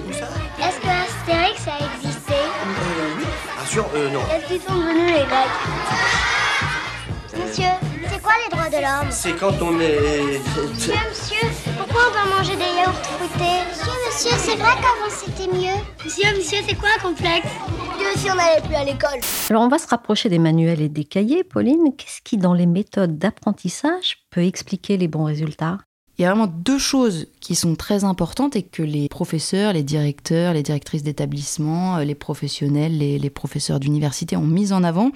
Est-ce 0.59 0.79
que 0.79 0.90
Astérix 1.21 1.67
a 1.67 1.77
existé 1.97 2.33
Euh, 2.33 3.15
oui. 3.17 3.23
Bien 3.55 3.65
sûr, 3.67 3.85
euh, 3.93 4.09
non. 4.09 4.21
Est-ce 4.21 4.47
qu'ils 4.47 4.61
sont 4.61 4.73
venus 4.73 5.05
les 5.05 5.25
Grecs 5.25 5.57
Monsieur, 7.37 7.69
c'est 8.09 8.21
quoi 8.23 8.31
les 8.43 8.49
droits 8.55 8.69
de 8.69 8.81
l'homme 8.81 9.11
C'est 9.11 9.33
quand 9.33 9.61
on 9.61 9.79
est... 9.79 10.39
Monsieur, 10.73 10.93
monsieur, 11.09 11.47
pourquoi 11.77 12.01
on 12.09 12.11
doit 12.11 12.37
manger 12.37 12.55
des 12.55 12.61
yaourts 12.63 12.93
fruités 12.93 13.59
Monsieur, 13.69 13.91
monsieur, 14.07 14.37
c'est 14.39 14.55
vrai 14.55 14.71
qu'avant 14.81 15.11
c'était 15.15 15.47
mieux. 15.55 15.77
Monsieur, 16.03 16.35
monsieur, 16.35 16.57
c'est 16.67 16.75
quoi 16.75 16.89
un 16.97 17.01
complexe 17.01 17.47
Mieux 17.99 18.17
si 18.17 18.31
on 18.31 18.35
n'allait 18.35 18.61
plus 18.61 18.75
à 18.75 18.83
l'école. 18.83 19.19
Alors 19.51 19.61
on 19.61 19.67
va 19.67 19.77
se 19.77 19.87
rapprocher 19.87 20.27
des 20.29 20.39
manuels 20.39 20.81
et 20.81 20.89
des 20.89 21.03
cahiers. 21.05 21.43
Pauline, 21.43 21.95
qu'est-ce 21.95 22.21
qui 22.23 22.37
dans 22.37 22.55
les 22.55 22.65
méthodes 22.65 23.19
d'apprentissage 23.19 24.17
peut 24.31 24.43
expliquer 24.43 24.97
les 24.97 25.07
bons 25.07 25.25
résultats? 25.25 25.77
Il 26.21 26.25
y 26.25 26.27
a 26.27 26.35
vraiment 26.35 26.53
deux 26.55 26.77
choses 26.77 27.25
qui 27.39 27.55
sont 27.55 27.73
très 27.73 28.03
importantes 28.03 28.55
et 28.55 28.61
que 28.61 28.83
les 28.83 29.09
professeurs, 29.09 29.73
les 29.73 29.81
directeurs, 29.81 30.53
les 30.53 30.61
directrices 30.61 31.01
d'établissement, 31.01 31.97
euh, 31.97 32.03
les 32.03 32.13
professionnels, 32.13 32.95
les, 32.95 33.17
les 33.17 33.29
professeurs 33.31 33.79
d'université 33.79 34.37
ont 34.37 34.45
mis 34.45 34.71
en 34.71 34.83
avant. 34.83 35.09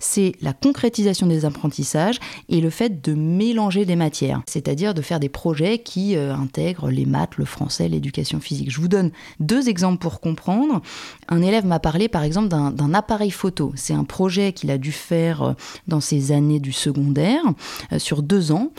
C'est 0.00 0.32
la 0.42 0.52
concrétisation 0.52 1.26
des 1.26 1.46
apprentissages 1.46 2.18
et 2.50 2.60
le 2.60 2.68
fait 2.68 3.00
de 3.00 3.14
mélanger 3.14 3.86
des 3.86 3.96
matières, 3.96 4.42
c'est-à-dire 4.46 4.92
de 4.92 5.00
faire 5.00 5.18
des 5.18 5.30
projets 5.30 5.78
qui 5.78 6.14
euh, 6.14 6.34
intègrent 6.34 6.90
les 6.90 7.06
maths, 7.06 7.38
le 7.38 7.46
français, 7.46 7.88
l'éducation 7.88 8.38
physique. 8.38 8.70
Je 8.70 8.82
vous 8.82 8.88
donne 8.88 9.12
deux 9.38 9.70
exemples 9.70 9.96
pour 9.96 10.20
comprendre. 10.20 10.82
Un 11.28 11.40
élève 11.40 11.64
m'a 11.64 11.80
parlé 11.80 12.08
par 12.08 12.22
exemple 12.22 12.48
d'un 12.48 12.92
appareil 12.92 13.30
photo. 13.30 13.72
C'est 13.76 13.94
un 13.94 14.04
projet 14.04 14.52
qu'il 14.52 14.70
a 14.70 14.76
dû 14.76 14.92
faire 14.92 15.42
euh, 15.42 15.52
dans 15.88 16.00
ses 16.00 16.32
années 16.32 16.60
du 16.60 16.72
secondaire 16.72 17.44
sur 17.96 18.22
deux 18.22 18.52
ans 18.52 18.70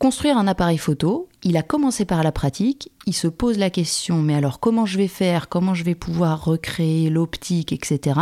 construire 0.00 0.38
un 0.38 0.48
appareil 0.48 0.78
photo. 0.78 1.28
Il 1.44 1.56
a 1.56 1.62
commencé 1.62 2.04
par 2.04 2.22
la 2.24 2.32
pratique, 2.32 2.90
il 3.06 3.14
se 3.14 3.28
pose 3.28 3.58
la 3.58 3.70
question, 3.70 4.16
mais 4.16 4.34
alors 4.34 4.58
comment 4.58 4.86
je 4.86 4.98
vais 4.98 5.08
faire, 5.08 5.48
comment 5.48 5.74
je 5.74 5.84
vais 5.84 5.94
pouvoir 5.94 6.44
recréer 6.44 7.10
l'optique, 7.10 7.72
etc. 7.72 8.18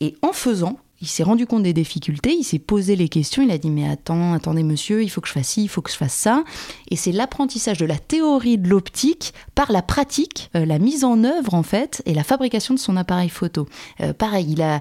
Et 0.00 0.16
en 0.20 0.32
faisant, 0.32 0.78
il 1.02 1.08
s'est 1.08 1.22
rendu 1.22 1.46
compte 1.46 1.62
des 1.62 1.72
difficultés, 1.72 2.34
il 2.38 2.44
s'est 2.44 2.58
posé 2.58 2.96
les 2.96 3.08
questions, 3.08 3.42
il 3.42 3.50
a 3.50 3.58
dit 3.58 3.70
mais 3.70 3.88
attends, 3.88 4.32
attendez 4.32 4.62
monsieur, 4.62 5.02
il 5.02 5.10
faut 5.10 5.20
que 5.20 5.28
je 5.28 5.32
fasse 5.32 5.48
ci, 5.48 5.64
il 5.64 5.68
faut 5.68 5.82
que 5.82 5.90
je 5.90 5.96
fasse 5.96 6.14
ça. 6.14 6.44
Et 6.90 6.96
c'est 6.96 7.12
l'apprentissage 7.12 7.78
de 7.78 7.86
la 7.86 7.98
théorie 7.98 8.56
de 8.56 8.68
l'optique 8.68 9.34
par 9.54 9.70
la 9.70 9.82
pratique, 9.82 10.50
euh, 10.56 10.64
la 10.64 10.78
mise 10.78 11.04
en 11.04 11.24
œuvre 11.24 11.54
en 11.54 11.62
fait, 11.62 12.02
et 12.06 12.14
la 12.14 12.24
fabrication 12.24 12.74
de 12.74 12.78
son 12.78 12.96
appareil 12.96 13.28
photo. 13.28 13.68
Euh, 14.00 14.12
pareil, 14.12 14.46
il 14.48 14.62
a 14.62 14.80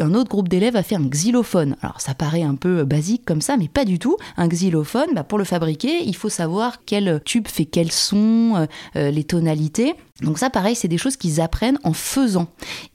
un 0.00 0.14
autre 0.14 0.28
groupe 0.28 0.48
d'élèves 0.48 0.76
a 0.76 0.82
fait 0.82 0.96
un 0.96 1.08
xylophone. 1.08 1.76
Alors 1.82 2.00
ça 2.00 2.14
paraît 2.14 2.42
un 2.42 2.54
peu 2.54 2.84
basique 2.84 3.24
comme 3.24 3.40
ça, 3.40 3.56
mais 3.56 3.68
pas 3.68 3.84
du 3.84 3.98
tout. 3.98 4.16
Un 4.36 4.48
xylophone, 4.48 5.08
bah, 5.14 5.24
pour 5.24 5.38
le 5.38 5.44
fabriquer, 5.44 6.02
il 6.04 6.16
faut 6.16 6.28
savoir 6.28 6.84
quel 6.84 7.20
tube 7.24 7.48
fait 7.48 7.64
quel 7.64 7.90
son, 7.90 8.54
euh, 8.56 8.66
euh, 8.96 9.10
les 9.10 9.24
tonalités. 9.24 9.94
Donc 10.20 10.38
ça, 10.38 10.50
pareil, 10.50 10.76
c'est 10.76 10.88
des 10.88 10.98
choses 10.98 11.16
qu'ils 11.16 11.40
apprennent 11.40 11.78
en 11.84 11.92
faisant. 11.92 12.46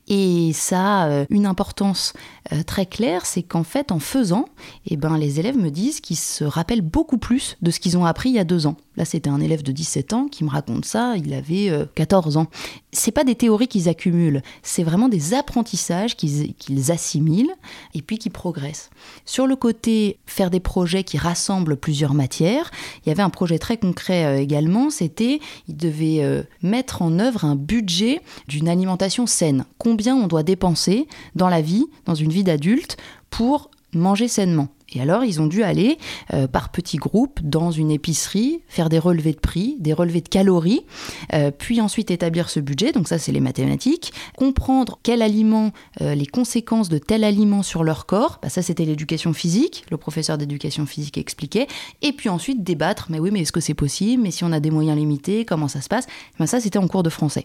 Et 0.07 0.51
ça 0.53 1.03
a 1.03 1.07
euh, 1.09 1.25
une 1.29 1.45
importance 1.45 2.13
euh, 2.53 2.63
très 2.63 2.85
claire, 2.85 3.25
c'est 3.25 3.43
qu'en 3.43 3.63
fait, 3.63 3.91
en 3.91 3.99
faisant, 3.99 4.45
eh 4.85 4.97
ben, 4.97 5.17
les 5.17 5.39
élèves 5.39 5.57
me 5.57 5.69
disent 5.69 5.99
qu'ils 5.99 6.17
se 6.17 6.43
rappellent 6.43 6.81
beaucoup 6.81 7.17
plus 7.17 7.57
de 7.61 7.71
ce 7.71 7.79
qu'ils 7.79 7.97
ont 7.97 8.05
appris 8.05 8.29
il 8.29 8.35
y 8.35 8.39
a 8.39 8.43
deux 8.43 8.67
ans. 8.67 8.77
Là, 8.97 9.05
c'était 9.05 9.29
un 9.29 9.39
élève 9.39 9.61
de 9.61 9.71
17 9.71 10.13
ans 10.13 10.27
qui 10.27 10.43
me 10.43 10.49
raconte 10.49 10.83
ça, 10.85 11.15
il 11.15 11.33
avait 11.33 11.69
euh, 11.69 11.85
14 11.95 12.37
ans. 12.37 12.47
C'est 12.91 13.11
pas 13.11 13.23
des 13.23 13.35
théories 13.35 13.67
qu'ils 13.67 13.89
accumulent, 13.89 14.41
c'est 14.63 14.83
vraiment 14.83 15.07
des 15.07 15.35
apprentissages 15.35 16.15
qu'ils 16.15 16.91
assimilent 16.91 17.53
et 17.93 18.01
puis 18.01 18.17
qui 18.17 18.31
progressent. 18.31 18.89
Sur 19.23 19.45
le 19.45 19.55
côté 19.55 20.17
faire 20.25 20.49
des 20.49 20.59
projets 20.59 21.03
qui 21.03 21.17
rassemblent 21.19 21.77
plusieurs 21.77 22.15
matières, 22.15 22.71
il 23.05 23.09
y 23.09 23.11
avait 23.11 23.21
un 23.21 23.29
projet 23.29 23.59
très 23.59 23.77
concret 23.77 24.25
euh, 24.25 24.41
également, 24.41 24.89
c'était 24.89 25.39
ils 25.67 25.77
devaient 25.77 26.23
euh, 26.23 26.41
mettre 26.63 27.03
en 27.03 27.19
œuvre 27.19 27.45
un 27.45 27.55
budget 27.55 28.21
d'une 28.47 28.67
alimentation 28.67 29.27
saine. 29.27 29.65
Combien 29.77 30.15
on 30.15 30.27
doit 30.27 30.43
dépenser 30.43 31.07
dans 31.35 31.49
la 31.49 31.61
vie, 31.61 31.85
dans 32.05 32.15
une 32.15 32.31
vie 32.31 32.43
d'adulte, 32.43 32.97
pour 33.29 33.69
manger 33.93 34.27
sainement? 34.27 34.69
Et 34.93 35.01
alors, 35.01 35.25
ils 35.25 35.41
ont 35.41 35.47
dû 35.47 35.63
aller 35.63 35.97
euh, 36.33 36.47
par 36.47 36.69
petits 36.69 36.97
groupes 36.97 37.41
dans 37.43 37.71
une 37.71 37.91
épicerie, 37.91 38.61
faire 38.69 38.87
des 38.87 38.99
relevés 38.99 39.33
de 39.33 39.39
prix, 39.39 39.75
des 39.79 39.91
relevés 39.91 40.21
de 40.21 40.29
calories, 40.29 40.85
euh, 41.33 41.51
puis 41.51 41.81
ensuite 41.81 42.09
établir 42.09 42.49
ce 42.49 42.61
budget, 42.61 42.93
donc 42.93 43.09
ça 43.09 43.19
c'est 43.19 43.33
les 43.33 43.41
mathématiques, 43.41 44.13
comprendre 44.37 44.97
quel 45.03 45.21
aliment, 45.21 45.71
euh, 46.01 46.15
les 46.15 46.25
conséquences 46.25 46.87
de 46.87 46.99
tel 46.99 47.25
aliment 47.25 47.63
sur 47.63 47.83
leur 47.83 48.05
corps, 48.05 48.39
bah, 48.41 48.47
ça 48.47 48.61
c'était 48.61 48.85
l'éducation 48.85 49.33
physique, 49.33 49.85
le 49.91 49.97
professeur 49.97 50.37
d'éducation 50.37 50.85
physique 50.85 51.17
expliquait, 51.17 51.67
et 52.01 52.13
puis 52.13 52.29
ensuite 52.29 52.63
débattre, 52.63 53.07
mais 53.09 53.19
oui, 53.19 53.29
mais 53.31 53.41
est-ce 53.41 53.51
que 53.51 53.59
c'est 53.59 53.73
possible, 53.73 54.23
mais 54.23 54.31
si 54.31 54.45
on 54.45 54.53
a 54.53 54.61
des 54.61 54.71
moyens 54.71 54.97
limités, 54.97 55.43
comment 55.43 55.67
ça 55.67 55.81
se 55.81 55.89
passe? 55.89 56.07
Ben, 56.39 56.47
Ça 56.47 56.61
c'était 56.61 56.79
en 56.79 56.87
cours 56.87 57.03
de 57.03 57.09
français. 57.09 57.43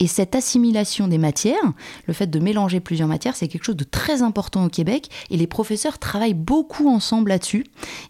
Et 0.00 0.08
cette 0.08 0.34
assimilation 0.34 1.06
des 1.06 1.18
matières, 1.18 1.72
le 2.06 2.14
fait 2.14 2.26
de 2.26 2.38
mélanger 2.40 2.80
plusieurs 2.80 3.08
matières, 3.08 3.36
c'est 3.36 3.46
quelque 3.46 3.64
chose 3.64 3.76
de 3.76 3.84
très 3.84 4.22
important 4.22 4.64
au 4.64 4.68
Québec, 4.68 5.08
et 5.30 5.36
les 5.36 5.46
professeurs 5.46 6.00
travaillent 6.00 6.34
beaucoup 6.34 6.79
ensemble 6.88 7.30
là-dessus, 7.30 7.64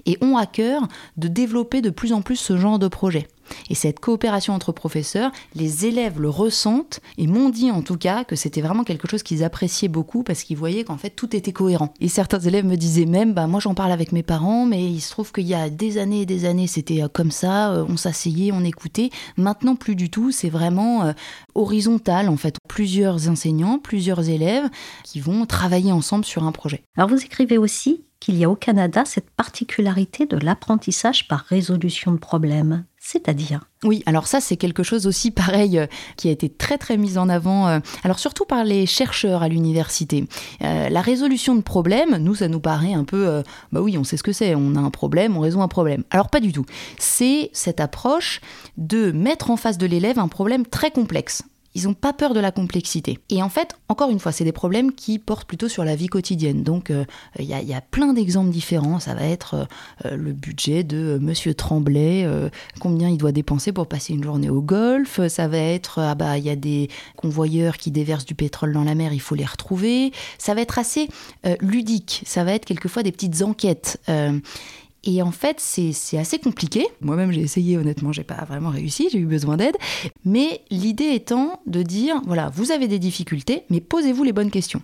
et 0.07 0.19
ont 0.21 0.37
à 0.37 0.47
cœur 0.47 0.89
de 1.17 1.29
développer 1.29 1.81
de 1.81 1.91
plus 1.91 2.13
en 2.13 2.23
plus 2.23 2.37
ce 2.37 2.57
genre 2.57 2.79
de 2.79 2.89
projet. 2.89 3.29
Et 3.69 3.75
cette 3.75 4.01
coopération 4.01 4.55
entre 4.55 4.73
professeurs, 4.73 5.33
les 5.55 5.87
élèves 5.87 6.21
le 6.21 6.29
ressentent 6.29 7.01
et 7.19 7.27
m'ont 7.27 7.51
dit 7.51 7.71
en 7.71 7.83
tout 7.83 7.97
cas 7.97 8.25
que 8.25 8.37
c'était 8.37 8.61
vraiment 8.61 8.85
quelque 8.85 9.09
chose 9.09 9.23
qu'ils 9.23 9.45
appréciaient 9.45 9.89
beaucoup 9.89 10.23
parce 10.23 10.43
qu'ils 10.43 10.57
voyaient 10.57 10.85
qu'en 10.85 10.97
fait 10.97 11.11
tout 11.11 11.35
était 11.37 11.53
cohérent. 11.53 11.93
Et 12.01 12.09
certains 12.09 12.41
élèves 12.41 12.65
me 12.65 12.77
disaient 12.77 13.07
même, 13.07 13.35
bah 13.35 13.47
moi 13.47 13.61
j'en 13.61 13.75
parle 13.75 13.93
avec 13.93 14.13
mes 14.13 14.23
parents, 14.23 14.67
mais 14.67 14.85
il 14.85 15.01
se 15.01 15.11
trouve 15.11 15.33
qu'il 15.33 15.47
y 15.47 15.55
a 15.55 15.71
des 15.71 15.99
années 15.99 16.23
et 16.23 16.27
des 16.27 16.45
années 16.45 16.67
c'était 16.67 17.03
euh, 17.03 17.09
comme 17.09 17.31
ça, 17.31 17.73
euh, 17.73 17.85
on 17.89 17.97
s'asseyait, 17.97 18.53
on 18.53 18.65
écoutait. 18.65 19.11
Maintenant 19.37 19.77
plus 19.77 19.97
du 19.97 20.11
tout, 20.11 20.31
c'est 20.31 20.51
vraiment 20.51 21.05
euh, 21.05 21.13
horizontal 21.55 22.29
en 22.29 22.37
fait. 22.37 22.57
Plusieurs 22.69 23.29
enseignants, 23.29 23.79
plusieurs 23.79 24.29
élèves 24.29 24.69
qui 25.05 25.21
vont 25.21 25.47
travailler 25.47 25.93
ensemble 25.93 26.25
sur 26.25 26.45
un 26.45 26.53
projet. 26.53 26.83
Alors 26.97 27.09
vous 27.09 27.23
écrivez 27.23 27.59
aussi 27.59 28.05
qu'il 28.21 28.37
y 28.37 28.45
a 28.45 28.51
au 28.51 28.55
Canada 28.55 29.05
cette 29.07 29.31
particularité 29.31 30.27
de 30.27 30.37
l'apprentissage 30.37 31.27
par 31.27 31.41
résolution 31.41 32.13
de 32.13 32.19
problèmes, 32.19 32.85
c'est-à-dire 32.99 33.65
Oui, 33.83 34.03
alors 34.05 34.27
ça 34.27 34.41
c'est 34.41 34.59
quelque 34.59 34.83
chose 34.83 35.07
aussi 35.07 35.31
pareil 35.31 35.79
euh, 35.79 35.87
qui 36.17 36.29
a 36.29 36.31
été 36.31 36.51
très 36.51 36.77
très 36.77 36.99
mis 36.99 37.17
en 37.17 37.31
avant, 37.31 37.67
euh, 37.67 37.81
alors 38.05 38.19
surtout 38.19 38.45
par 38.45 38.63
les 38.63 38.85
chercheurs 38.85 39.43
à 39.43 39.49
l'université. 39.49 40.27
Euh, 40.63 40.91
la 40.91 41.01
résolution 41.01 41.55
de 41.55 41.63
problèmes, 41.63 42.19
nous 42.19 42.35
ça 42.35 42.49
nous 42.49 42.61
paraît 42.61 42.93
un 42.93 43.05
peu, 43.05 43.43
bah 43.73 43.81
oui 43.81 43.97
on 43.97 44.05
sait 44.05 44.19
ce 44.19 44.23
que 44.23 44.33
c'est, 44.33 44.55
on 44.55 44.77
a 44.77 44.81
un 44.81 44.91
problème, 44.91 45.37
on 45.37 45.41
résout 45.41 45.63
un 45.63 45.69
problème. 45.69 46.05
Alors 46.11 46.29
pas 46.29 46.41
du 46.41 46.53
tout. 46.53 46.67
C'est 46.99 47.49
cette 47.55 47.81
approche 47.81 48.43
de 48.77 49.13
mettre 49.13 49.51
en 49.51 49.57
face 49.57 49.79
de 49.79 49.87
l'élève 49.87 50.19
un 50.19 50.29
problème 50.29 50.67
très 50.67 50.91
complexe. 50.91 51.43
Ils 51.75 51.85
n'ont 51.85 51.95
pas 51.95 52.13
peur 52.13 52.35
de 52.35 52.41
la 52.41 52.51
complexité. 52.51 53.19
Et 53.31 53.43
en 53.43 53.49
fait, 53.49 53.77
encore 53.89 54.11
une 54.11 54.19
fois, 54.19 54.33
c'est 54.33 54.45
des 54.45 54.53
problèmes 54.53 54.93
qui 54.93 55.19
portent 55.19 55.47
plutôt 55.47 55.69
sur 55.69 55.85
la 55.85 55.95
vie 55.95 56.09
quotidienne. 56.09 56.63
Donc, 56.65 56.91
euh, 56.91 57.05
il 57.39 57.45
y, 57.45 57.55
a- 57.55 57.81
plein 57.81 58.13
d'exemples 58.13 58.51
différents. 58.51 58.99
Ça 58.99 59.15
va 59.15 59.25
être 59.25 59.55
euh, 59.55 59.65
euh, 60.07 60.17
le 60.17 60.33
budget 60.33 60.83
de 60.83 61.19
Monsieur 61.21 61.55
Tremblay, 61.55 62.29
combien 62.81 63.09
il 63.09 63.19
doit 63.19 63.33
dépenser 63.33 63.73
pour 63.73 63.87
passer 63.87 64.15
une 64.15 64.25
journée 64.25 64.51
au 64.51 64.61
golf. 64.63 65.21
Ça 65.29 65.49
va 65.49 65.59
être, 65.59 66.01
ah 66.01 66.15
bah, 66.15 66.39
il 66.39 66.45
y 66.45 66.51
a 66.51 66.57
des 66.57 66.89
convoyeurs 67.17 67.77
qui 67.77 67.91
déversent 67.91 68.27
du 68.27 68.35
pétrole 68.35 68.73
dans 68.73 68.85
la 68.85 68.95
mer, 68.95 69.13
il 69.13 69.21
faut 69.21 69.35
les 69.35 69.45
retrouver. 69.45 70.13
Ça 70.39 70.55
va 70.55 70.61
être 70.61 70.79
assez 70.79 71.09
ludique. 71.61 72.23
Ça 72.27 72.45
va 72.45 72.53
être 72.53 72.65
quelquefois 72.65 73.03
des 73.03 73.13
petites 73.13 73.43
enquêtes. 73.43 74.01
Et 75.05 75.23
en 75.23 75.33
fait, 75.33 75.61
c'est 75.61 76.19
assez 76.19 76.39
compliqué. 76.39 76.87
Moi-même, 77.01 77.33
j'ai 77.33 77.41
essayé, 77.41 77.79
honnêtement, 77.79 78.13
j'ai 78.13 78.25
pas 78.25 78.45
vraiment 78.45 78.69
réussi, 78.69 79.09
j'ai 79.11 79.19
eu 79.19 79.27
besoin 79.27 79.57
d'aide. 79.57 79.77
Mais 80.25 80.63
l'idée 80.71 81.13
étant 81.15 81.61
de 81.67 81.83
dire, 81.83 82.21
voilà, 82.27 82.51
vous 82.55 82.71
avez 82.71 82.87
des 82.87 82.99
difficultés, 82.99 83.63
mais 83.71 83.81
posez-vous 83.81 84.25
les 84.25 84.33
bonnes 84.33 84.51
questions. 84.51 84.83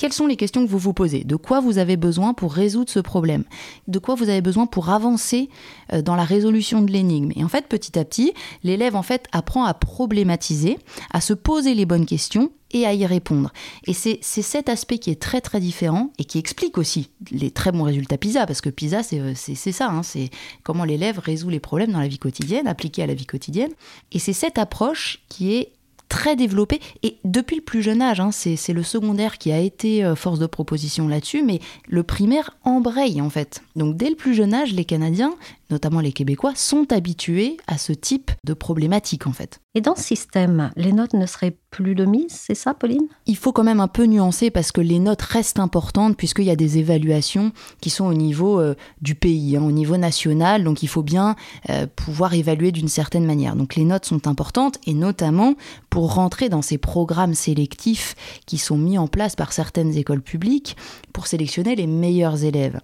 Quelles 0.00 0.14
sont 0.14 0.26
les 0.26 0.36
questions 0.36 0.64
que 0.64 0.70
vous 0.70 0.78
vous 0.78 0.94
posez? 0.94 1.24
De 1.24 1.36
quoi 1.36 1.60
vous 1.60 1.76
avez 1.76 1.98
besoin 1.98 2.32
pour 2.32 2.54
résoudre 2.54 2.88
ce 2.88 3.00
problème? 3.00 3.44
De 3.86 3.98
quoi 3.98 4.14
vous 4.14 4.30
avez 4.30 4.40
besoin 4.40 4.64
pour 4.64 4.88
avancer 4.88 5.50
euh, 5.92 6.00
dans 6.00 6.16
la 6.16 6.24
résolution 6.24 6.80
de 6.80 6.90
l'énigme? 6.90 7.32
Et 7.36 7.44
en 7.44 7.48
fait, 7.48 7.66
petit 7.66 7.98
à 7.98 8.04
petit, 8.06 8.32
l'élève 8.64 8.96
en 8.96 9.02
fait 9.02 9.26
apprend 9.30 9.66
à 9.66 9.74
problématiser, 9.74 10.78
à 11.12 11.20
se 11.20 11.34
poser 11.34 11.74
les 11.74 11.84
bonnes 11.84 12.06
questions 12.06 12.50
et 12.70 12.86
à 12.86 12.94
y 12.94 13.04
répondre. 13.04 13.52
Et 13.86 13.92
c'est 13.92 14.22
cet 14.22 14.70
aspect 14.70 14.96
qui 14.96 15.10
est 15.10 15.20
très 15.20 15.42
très 15.42 15.60
différent 15.60 16.12
et 16.18 16.24
qui 16.24 16.38
explique 16.38 16.78
aussi 16.78 17.10
les 17.30 17.50
très 17.50 17.70
bons 17.70 17.82
résultats 17.82 18.16
PISA, 18.16 18.46
parce 18.46 18.62
que 18.62 18.70
PISA 18.70 19.02
c'est 19.02 19.20
euh, 19.20 19.34
ça, 19.34 19.90
hein, 19.90 20.02
c'est 20.02 20.30
comment 20.62 20.84
l'élève 20.84 21.18
résout 21.18 21.50
les 21.50 21.60
problèmes 21.60 21.92
dans 21.92 22.00
la 22.00 22.08
vie 22.08 22.18
quotidienne, 22.18 22.66
appliqué 22.66 23.02
à 23.02 23.06
la 23.06 23.12
vie 23.12 23.26
quotidienne. 23.26 23.72
Et 24.12 24.18
c'est 24.18 24.32
cette 24.32 24.56
approche 24.56 25.20
qui 25.28 25.52
est 25.52 25.72
très 26.10 26.36
développée 26.36 26.80
et 27.02 27.16
depuis 27.24 27.56
le 27.56 27.62
plus 27.62 27.80
jeune 27.80 28.02
âge, 28.02 28.20
hein, 28.20 28.30
c'est 28.32 28.72
le 28.74 28.82
secondaire 28.82 29.38
qui 29.38 29.52
a 29.52 29.58
été 29.58 30.04
euh, 30.04 30.14
force 30.14 30.38
de 30.38 30.46
proposition 30.46 31.08
là-dessus, 31.08 31.42
mais 31.42 31.60
le 31.88 32.02
primaire 32.02 32.50
embraye 32.64 33.22
en 33.22 33.30
fait. 33.30 33.62
Donc 33.76 33.96
dès 33.96 34.10
le 34.10 34.16
plus 34.16 34.34
jeune 34.34 34.52
âge, 34.52 34.74
les 34.74 34.84
Canadiens 34.84 35.34
notamment 35.70 36.00
les 36.00 36.12
Québécois, 36.12 36.52
sont 36.54 36.92
habitués 36.92 37.56
à 37.66 37.78
ce 37.78 37.92
type 37.92 38.30
de 38.44 38.54
problématique 38.54 39.26
en 39.26 39.32
fait. 39.32 39.60
Et 39.74 39.80
dans 39.80 39.94
ce 39.94 40.02
système, 40.02 40.72
les 40.74 40.92
notes 40.92 41.14
ne 41.14 41.26
seraient 41.26 41.56
plus 41.70 41.94
de 41.94 42.04
mise, 42.04 42.32
c'est 42.32 42.56
ça 42.56 42.74
Pauline? 42.74 43.06
Il 43.26 43.36
faut 43.36 43.52
quand 43.52 43.62
même 43.62 43.78
un 43.78 43.86
peu 43.86 44.04
nuancer 44.04 44.50
parce 44.50 44.72
que 44.72 44.80
les 44.80 44.98
notes 44.98 45.22
restent 45.22 45.60
importantes 45.60 46.16
puisqu'il 46.16 46.46
y 46.46 46.50
a 46.50 46.56
des 46.56 46.78
évaluations 46.78 47.52
qui 47.80 47.90
sont 47.90 48.06
au 48.06 48.14
niveau 48.14 48.58
euh, 48.58 48.74
du 49.00 49.14
pays, 49.14 49.56
hein, 49.56 49.62
au 49.62 49.70
niveau 49.70 49.96
national, 49.96 50.64
donc 50.64 50.82
il 50.82 50.88
faut 50.88 51.04
bien 51.04 51.36
euh, 51.68 51.86
pouvoir 51.94 52.34
évaluer 52.34 52.72
d'une 52.72 52.88
certaine 52.88 53.24
manière. 53.24 53.54
Donc 53.54 53.76
les 53.76 53.84
notes 53.84 54.06
sont 54.06 54.26
importantes 54.26 54.78
et 54.86 54.94
notamment 54.94 55.54
pour 55.88 56.14
rentrer 56.14 56.48
dans 56.48 56.62
ces 56.62 56.78
programmes 56.78 57.34
sélectifs 57.34 58.16
qui 58.46 58.58
sont 58.58 58.76
mis 58.76 58.98
en 58.98 59.06
place 59.06 59.36
par 59.36 59.52
certaines 59.52 59.96
écoles 59.96 60.22
publiques 60.22 60.76
pour 61.12 61.28
sélectionner 61.28 61.76
les 61.76 61.86
meilleurs 61.86 62.42
élèves. 62.42 62.80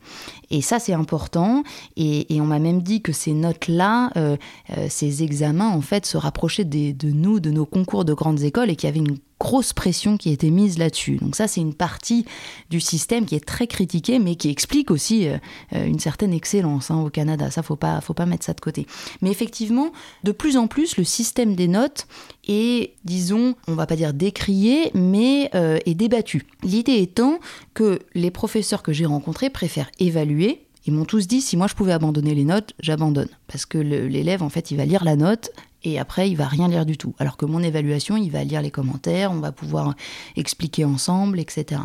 Et 0.51 0.63
ça 0.63 0.79
c'est 0.79 0.93
important 0.93 1.65
et 1.97 2.27
on 2.41 2.45
m'a 2.45 2.61
même 2.61 2.76
dit 2.77 3.03
que 3.03 3.13
ces 3.13 3.33
notes-là, 3.33 4.11
euh, 4.17 4.37
euh, 4.77 4.87
ces 4.89 5.23
examens, 5.23 5.71
en 5.71 5.81
fait, 5.81 6.07
se 6.07 6.17
rapprochaient 6.17 6.65
de 6.65 7.11
nous, 7.11 7.41
de 7.41 7.51
nos 7.51 7.67
concours 7.67 8.05
de 8.05 8.15
grandes 8.15 8.43
écoles 8.43 8.71
et 8.71 8.77
qu'il 8.77 8.89
y 8.89 8.91
avait 8.91 9.01
une 9.01 9.19
grosse 9.39 9.75
pression 9.75 10.17
qui 10.17 10.31
était 10.31 10.49
mise 10.49 10.79
là-dessus. 10.79 11.17
Donc 11.17 11.37
ça, 11.37 11.47
c'est 11.47 11.61
une 11.61 11.75
partie 11.75 12.25
du 12.71 12.81
système 12.81 13.27
qui 13.27 13.35
est 13.35 13.45
très 13.45 13.67
critiquée, 13.67 14.19
mais 14.19 14.35
qui 14.35 14.49
explique 14.49 14.91
aussi 14.91 15.29
euh, 15.29 15.37
une 15.73 15.99
certaine 15.99 16.33
excellence 16.33 16.91
hein, 16.91 17.03
au 17.03 17.11
Canada. 17.11 17.51
Ça, 17.51 17.63
faut 17.63 17.77
pas, 17.77 18.01
faut 18.01 18.15
pas 18.15 18.25
mettre 18.25 18.47
ça 18.47 18.55
de 18.55 18.61
côté. 18.61 18.87
Mais 19.21 19.31
effectivement, 19.31 19.93
de 20.25 20.33
plus 20.33 20.57
en 20.57 20.69
plus, 20.69 20.97
le 20.97 21.05
système 21.05 21.55
des 21.55 21.69
notes 21.69 22.07
est, 22.49 22.95
disons, 23.05 23.55
on 23.69 23.75
va 23.75 23.87
pas 23.87 23.97
dire 23.97 24.15
décrié, 24.15 24.91
mais 24.95 25.51
est 25.53 25.95
débattu. 25.95 26.47
L'idée 26.63 26.97
étant 26.97 27.39
que 27.75 27.99
les 28.15 28.31
professeurs 28.31 28.83
que 28.83 28.93
j'ai 28.93 29.07
rencontrés 29.07 29.51
préfèrent 29.51 29.91
évaluer 29.99 30.66
ils 30.87 30.93
m'ont 30.93 31.05
tous 31.05 31.27
dit 31.27 31.41
si 31.41 31.57
moi 31.57 31.67
je 31.67 31.75
pouvais 31.75 31.93
abandonner 31.93 32.35
les 32.35 32.45
notes, 32.45 32.75
j'abandonne. 32.81 33.29
Parce 33.49 33.67
que 33.67 33.79
l'élève, 33.79 34.43
en 34.43 34.49
fait, 34.49 34.71
il 34.71 34.77
va 34.77 34.85
lire 34.85 35.05
la 35.05 35.17
note 35.17 35.51
et 35.83 35.99
après, 35.99 36.31
il 36.31 36.37
va 36.37 36.47
rien 36.47 36.69
lire 36.69 36.87
du 36.87 36.97
tout. 36.97 37.15
Alors 37.19 37.37
que 37.37 37.45
mon 37.45 37.63
évaluation, 37.63 38.17
il 38.17 38.31
va 38.31 38.45
lire 38.45 38.63
les 38.63 38.71
commentaires, 38.71 39.33
on 39.33 39.41
va 39.41 39.53
pouvoir 39.53 39.95
expliquer 40.37 40.85
ensemble, 40.85 41.41
etc. 41.41 41.81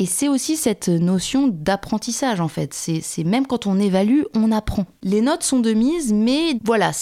Et 0.00 0.06
c'est 0.06 0.28
aussi 0.28 0.56
cette 0.56 0.88
notion 0.88 1.48
d'apprentissage 1.48 2.40
en 2.40 2.46
fait. 2.46 2.72
C'est 2.72 3.24
même 3.24 3.46
quand 3.46 3.66
on 3.66 3.80
évalue, 3.80 4.22
on 4.34 4.52
apprend. 4.52 4.86
Les 5.02 5.20
notes 5.20 5.42
sont 5.42 5.58
de 5.58 5.72
mise, 5.72 6.12
mais 6.12 6.54
voilà, 6.64 6.92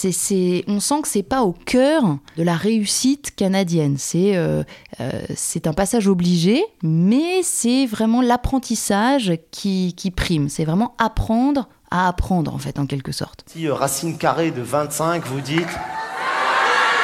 on 0.67 0.79
sent 0.79 1.01
que 1.03 1.07
c'est 1.07 1.23
pas 1.23 1.43
au 1.43 1.53
cœur 1.53 2.17
de 2.37 2.43
la 2.43 2.55
réussite 2.55 3.35
canadienne. 3.35 3.97
C'est 3.99 4.35
euh, 4.35 4.63
euh, 4.99 5.21
un 5.65 5.73
passage 5.73 6.07
obligé, 6.07 6.63
mais 6.81 7.43
c'est 7.43 7.85
vraiment 7.85 8.21
l'apprentissage 8.21 9.33
qui, 9.51 9.93
qui 9.95 10.09
prime. 10.09 10.49
C'est 10.49 10.65
vraiment 10.65 10.95
apprendre 10.97 11.69
à 11.91 12.07
apprendre 12.07 12.53
en 12.53 12.57
fait 12.57 12.79
en 12.79 12.87
quelque 12.87 13.11
sorte. 13.11 13.43
Si 13.45 13.67
euh, 13.67 13.75
racine 13.75 14.17
carrée 14.17 14.49
de 14.49 14.61
25, 14.61 15.23
vous 15.27 15.41
dites 15.41 15.69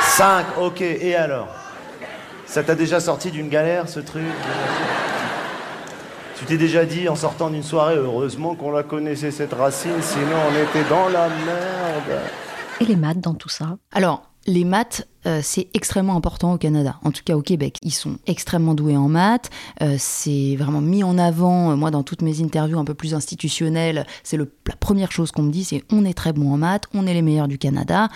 5, 0.01 0.57
ok, 0.59 0.81
et 0.81 1.15
alors? 1.15 1.49
Ça 2.47 2.63
t'a 2.63 2.75
déjà 2.75 2.99
sorti 2.99 3.29
d'une 3.31 3.49
galère 3.49 3.87
ce 3.87 3.99
truc? 3.99 4.23
Tu 6.43 6.47
t'es 6.47 6.57
déjà 6.57 6.83
dit 6.83 7.07
en 7.07 7.15
sortant 7.15 7.49
d'une 7.49 7.63
soirée, 7.63 7.95
heureusement 7.95 8.53
qu'on 8.55 8.71
la 8.71 8.83
connaissait 8.83 9.31
cette 9.31 9.53
racine, 9.53 10.01
sinon 10.01 10.35
on 10.49 10.51
était 10.51 10.89
dans 10.89 11.07
la 11.07 11.29
merde. 11.29 12.21
Et 12.81 12.85
les 12.85 12.97
maths 12.97 13.21
dans 13.21 13.33
tout 13.33 13.47
ça 13.47 13.77
Alors, 13.93 14.23
les 14.45 14.65
maths, 14.65 15.07
euh, 15.25 15.39
c'est 15.41 15.69
extrêmement 15.73 16.17
important 16.17 16.53
au 16.53 16.57
Canada, 16.57 16.97
en 17.03 17.11
tout 17.11 17.21
cas 17.23 17.37
au 17.37 17.41
Québec. 17.41 17.77
Ils 17.81 17.91
sont 17.91 18.17
extrêmement 18.27 18.73
doués 18.73 18.97
en 18.97 19.07
maths. 19.07 19.49
Euh, 19.81 19.95
c'est 19.97 20.57
vraiment 20.57 20.81
mis 20.81 21.01
en 21.01 21.17
avant. 21.17 21.71
Euh, 21.71 21.75
moi, 21.77 21.91
dans 21.91 22.03
toutes 22.03 22.21
mes 22.21 22.41
interviews 22.41 22.77
un 22.77 22.83
peu 22.83 22.93
plus 22.93 23.13
institutionnelles, 23.13 24.05
c'est 24.23 24.35
la 24.35 24.45
première 24.81 25.13
chose 25.13 25.31
qu'on 25.31 25.43
me 25.43 25.51
dit, 25.51 25.63
c'est 25.63 25.85
on 25.93 26.03
est 26.03 26.13
très 26.13 26.33
bon 26.33 26.51
en 26.51 26.57
maths, 26.57 26.83
on 26.93 27.07
est 27.07 27.13
les 27.13 27.21
meilleurs 27.21 27.47
du 27.47 27.57
Canada 27.57 28.09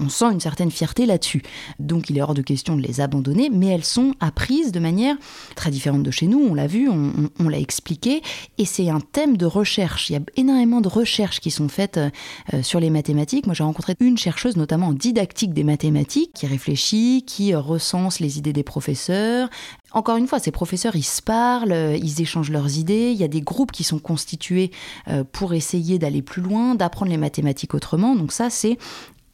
on 0.00 0.08
sent 0.08 0.26
une 0.32 0.40
certaine 0.40 0.70
fierté 0.70 1.06
là-dessus. 1.06 1.42
Donc 1.78 2.10
il 2.10 2.18
est 2.18 2.22
hors 2.22 2.34
de 2.34 2.42
question 2.42 2.76
de 2.76 2.82
les 2.82 3.00
abandonner, 3.00 3.50
mais 3.50 3.66
elles 3.66 3.84
sont 3.84 4.14
apprises 4.20 4.72
de 4.72 4.80
manière 4.80 5.16
très 5.54 5.70
différente 5.70 6.02
de 6.02 6.10
chez 6.10 6.26
nous, 6.26 6.38
on 6.38 6.54
l'a 6.54 6.66
vu, 6.66 6.88
on, 6.88 7.48
l'a 7.48 7.58
expliqué, 7.58 8.22
et 8.58 8.64
c'est 8.64 8.90
un 8.90 9.00
thème 9.00 9.36
de 9.36 9.46
recherche. 9.46 10.10
Il 10.10 10.14
y 10.14 10.16
a 10.16 10.20
énormément 10.36 10.80
de 10.80 10.88
recherches 10.88 11.40
qui 11.40 11.50
sont 11.50 11.68
faites 11.68 11.98
euh, 11.98 12.62
sur 12.62 12.80
les 12.80 12.90
mathématiques. 12.90 13.46
Moi 13.46 13.54
j'ai 13.54 13.64
rencontré 13.64 13.94
une 14.00 14.18
chercheuse, 14.18 14.56
notamment 14.56 14.88
en 14.88 14.92
didactique 14.92 15.52
des 15.52 15.64
mathématiques, 15.64 16.32
qui 16.34 16.46
réfléchit, 16.46 17.24
qui 17.26 17.54
recense 17.54 18.20
les 18.20 18.38
idées 18.38 18.52
des 18.52 18.62
professeurs, 18.62 19.48
encore 19.96 20.16
une 20.16 20.26
fois, 20.26 20.38
ces 20.38 20.50
professeurs, 20.50 20.94
ils 20.94 21.02
se 21.02 21.22
parlent, 21.22 21.72
euh, 21.72 21.96
ils 21.96 22.20
échangent 22.20 22.50
leurs 22.50 22.76
idées, 22.76 23.12
il 23.12 23.16
y 23.16 23.24
a 23.24 23.28
des 23.28 23.40
groupes 23.40 23.72
qui 23.72 23.82
sont 23.84 23.98
constitués 23.98 24.70
euh, 25.08 25.24
pour 25.24 25.54
essayer 25.54 25.98
d'aller 25.98 26.20
plus 26.20 26.42
loin, 26.42 26.74
d'apprendre 26.74 27.10
les 27.10 27.16
mathématiques 27.16 27.72
autrement. 27.72 28.14
Donc 28.14 28.32
ça, 28.32 28.50
c'est 28.50 28.76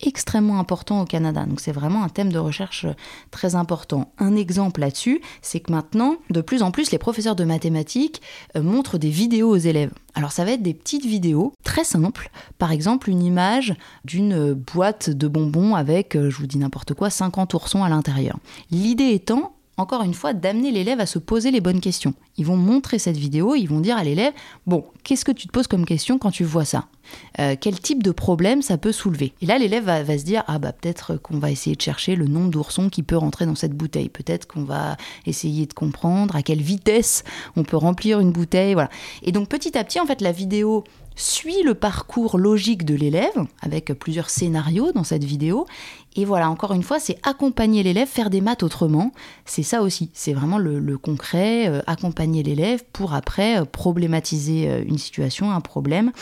extrêmement 0.02 0.58
important 0.58 1.00
au 1.00 1.04
Canada. 1.04 1.44
Donc 1.44 1.60
c'est 1.60 1.72
vraiment 1.72 2.02
un 2.04 2.08
thème 2.08 2.32
de 2.32 2.38
recherche 2.38 2.84
euh, 2.84 2.94
très 3.30 3.54
important. 3.54 4.12
Un 4.18 4.36
exemple 4.36 4.80
là-dessus, 4.80 5.20
c'est 5.40 5.60
que 5.60 5.72
maintenant, 5.72 6.16
de 6.30 6.40
plus 6.40 6.62
en 6.62 6.70
plus, 6.70 6.90
les 6.90 6.98
professeurs 6.98 7.36
de 7.36 7.44
mathématiques 7.44 8.20
euh, 8.56 8.62
montrent 8.62 8.98
des 8.98 9.10
vidéos 9.10 9.50
aux 9.50 9.56
élèves. 9.56 9.92
Alors 10.14 10.32
ça 10.32 10.44
va 10.44 10.52
être 10.52 10.62
des 10.62 10.74
petites 10.74 11.06
vidéos 11.06 11.52
très 11.64 11.84
simples, 11.84 12.30
par 12.58 12.72
exemple 12.72 13.08
une 13.08 13.22
image 13.22 13.74
d'une 14.04 14.52
boîte 14.52 15.10
de 15.10 15.28
bonbons 15.28 15.74
avec, 15.74 16.16
euh, 16.16 16.30
je 16.30 16.36
vous 16.36 16.46
dis 16.46 16.58
n'importe 16.58 16.94
quoi, 16.94 17.10
50 17.10 17.54
oursons 17.54 17.84
à 17.84 17.88
l'intérieur. 17.88 18.38
L'idée 18.70 19.10
étant 19.10 19.52
encore 19.78 20.02
une 20.02 20.14
fois, 20.14 20.34
d'amener 20.34 20.70
l'élève 20.70 21.00
à 21.00 21.06
se 21.06 21.18
poser 21.18 21.50
les 21.50 21.60
bonnes 21.60 21.80
questions. 21.80 22.14
Ils 22.36 22.44
vont 22.44 22.56
montrer 22.56 22.98
cette 22.98 23.16
vidéo, 23.16 23.54
ils 23.54 23.66
vont 23.66 23.80
dire 23.80 23.96
à 23.96 24.04
l'élève, 24.04 24.32
bon, 24.66 24.84
qu'est-ce 25.02 25.24
que 25.24 25.32
tu 25.32 25.46
te 25.46 25.52
poses 25.52 25.66
comme 25.66 25.86
question 25.86 26.18
quand 26.18 26.30
tu 26.30 26.44
vois 26.44 26.66
ça 26.66 26.86
euh, 27.38 27.56
Quel 27.58 27.80
type 27.80 28.02
de 28.02 28.10
problème 28.10 28.60
ça 28.60 28.76
peut 28.76 28.92
soulever? 28.92 29.32
Et 29.40 29.46
là, 29.46 29.58
l'élève 29.58 29.84
va, 29.84 30.18
se 30.18 30.24
dire, 30.24 30.44
ah 30.46 30.58
bah 30.58 30.72
peut-être 30.72 31.16
qu'on 31.16 31.38
va 31.38 31.50
essayer 31.50 31.74
de 31.74 31.80
chercher 31.80 32.16
le 32.16 32.26
nombre 32.26 32.50
d'oursons 32.50 32.90
qui 32.90 33.02
peut 33.02 33.16
rentrer 33.16 33.46
dans 33.46 33.54
cette 33.54 33.74
bouteille. 33.74 34.10
Peut-être 34.10 34.46
qu'on 34.46 34.64
va 34.64 34.96
essayer 35.26 35.66
de 35.66 35.72
comprendre 35.72 36.36
à 36.36 36.42
quelle 36.42 36.62
vitesse 36.62 37.24
on 37.56 37.64
peut 37.64 37.78
remplir 37.78 38.20
une 38.20 38.30
bouteille. 38.30 38.74
Voilà. 38.74 38.90
Et 39.22 39.32
donc 39.32 39.48
petit 39.48 39.76
à 39.76 39.84
petit, 39.84 40.00
en 40.00 40.06
fait, 40.06 40.20
la 40.20 40.32
vidéo 40.32 40.84
suit 41.16 41.62
le 41.62 41.74
parcours 41.74 42.38
logique 42.38 42.84
de 42.84 42.94
l'élève, 42.94 43.46
avec 43.60 43.92
plusieurs 43.94 44.30
scénarios 44.30 44.92
dans 44.92 45.04
cette 45.04 45.24
vidéo. 45.24 45.66
Et 46.16 46.24
voilà, 46.24 46.50
encore 46.50 46.72
une 46.72 46.82
fois, 46.82 46.98
c'est 46.98 47.18
accompagner 47.22 47.82
l'élève, 47.82 48.08
faire 48.08 48.30
des 48.30 48.40
maths 48.40 48.62
autrement. 48.62 49.12
C'est 49.44 49.62
ça 49.62 49.82
aussi, 49.82 50.10
c'est 50.12 50.32
vraiment 50.32 50.58
le, 50.58 50.98
concret, 50.98 51.68
euh, 51.68 51.80
accompagner 51.86 52.42
l'élève 52.42 52.84
pour 52.92 53.14
après 53.14 53.60
euh, 53.60 53.64
problématiser 53.64 54.68
euh, 54.68 54.84
une 54.86 54.98
situation, 54.98 55.50
un 55.50 55.60
problème, 55.60 56.12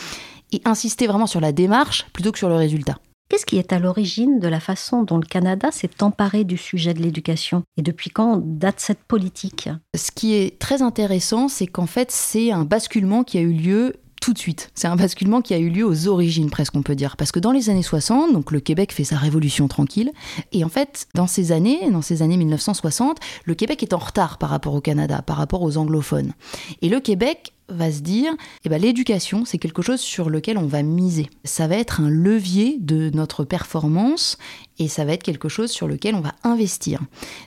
et 0.51 0.61
insister 0.65 1.07
vraiment 1.07 1.27
sur 1.27 1.41
la 1.41 1.51
démarche 1.51 2.05
plutôt 2.13 2.31
que 2.31 2.37
sur 2.37 2.49
le 2.49 2.55
résultat. 2.55 2.97
Qu'est-ce 3.31 3.45
qui 3.45 3.57
est 3.57 3.71
à 3.71 3.79
l'origine 3.79 4.39
de 4.39 4.49
la 4.49 4.59
façon 4.59 5.03
dont 5.03 5.17
le 5.17 5.25
Canada 5.25 5.69
s'est 5.71 6.03
emparé 6.03 6.43
du 6.43 6.57
sujet 6.57 6.93
de 6.93 7.01
l'éducation 7.01 7.63
Et 7.77 7.81
depuis 7.81 8.09
quand 8.09 8.41
date 8.43 8.81
cette 8.81 9.03
politique? 9.03 9.69
Ce 9.95 10.11
qui 10.11 10.33
est 10.33 10.59
très 10.59 10.81
intéressant, 10.81 11.47
c'est 11.47 11.65
qu'en 11.65 11.85
fait, 11.85 12.11
c'est 12.11 12.51
un 12.51 12.65
basculement 12.65 13.23
qui 13.23 13.37
a 13.37 13.41
eu 13.41 13.53
lieu 13.53 13.95
tout 14.21 14.33
de 14.33 14.37
suite. 14.37 14.71
C'est 14.75 14.87
un 14.87 14.95
basculement 14.95 15.41
qui 15.41 15.53
a 15.53 15.57
eu 15.57 15.69
lieu 15.69 15.85
aux 15.85 16.07
origines, 16.07 16.49
presque 16.49 16.75
on 16.75 16.83
peut 16.83 16.95
dire. 16.95 17.17
Parce 17.17 17.33
que 17.33 17.39
dans 17.39 17.51
les 17.51 17.69
années 17.69 17.83
60, 17.83 18.31
donc 18.31 18.51
le 18.51 18.61
Québec 18.61 18.93
fait 18.93 19.03
sa 19.03 19.17
révolution 19.17 19.67
tranquille. 19.67 20.11
Et 20.53 20.63
en 20.63 20.69
fait, 20.69 21.07
dans 21.15 21.27
ces 21.27 21.51
années, 21.51 21.89
dans 21.91 22.03
ces 22.03 22.21
années 22.21 22.37
1960, 22.37 23.17
le 23.45 23.55
Québec 23.55 23.83
est 23.83 23.93
en 23.93 23.97
retard 23.97 24.37
par 24.37 24.51
rapport 24.51 24.75
au 24.75 24.81
Canada, 24.81 25.21
par 25.21 25.37
rapport 25.37 25.63
aux 25.63 25.77
anglophones. 25.77 26.33
Et 26.81 26.87
le 26.87 26.99
Québec 26.99 27.53
va 27.71 27.91
se 27.91 28.01
dire, 28.01 28.33
eh 28.63 28.69
ben, 28.69 28.81
l'éducation, 28.81 29.45
c'est 29.45 29.57
quelque 29.57 29.81
chose 29.81 29.99
sur 29.99 30.29
lequel 30.29 30.57
on 30.57 30.65
va 30.65 30.83
miser. 30.83 31.29
Ça 31.43 31.67
va 31.67 31.77
être 31.77 32.01
un 32.01 32.09
levier 32.09 32.77
de 32.79 33.09
notre 33.13 33.43
performance 33.43 34.37
et 34.77 34.87
ça 34.87 35.05
va 35.05 35.13
être 35.13 35.23
quelque 35.23 35.49
chose 35.49 35.71
sur 35.71 35.87
lequel 35.87 36.15
on 36.15 36.21
va 36.21 36.33
investir. 36.43 36.99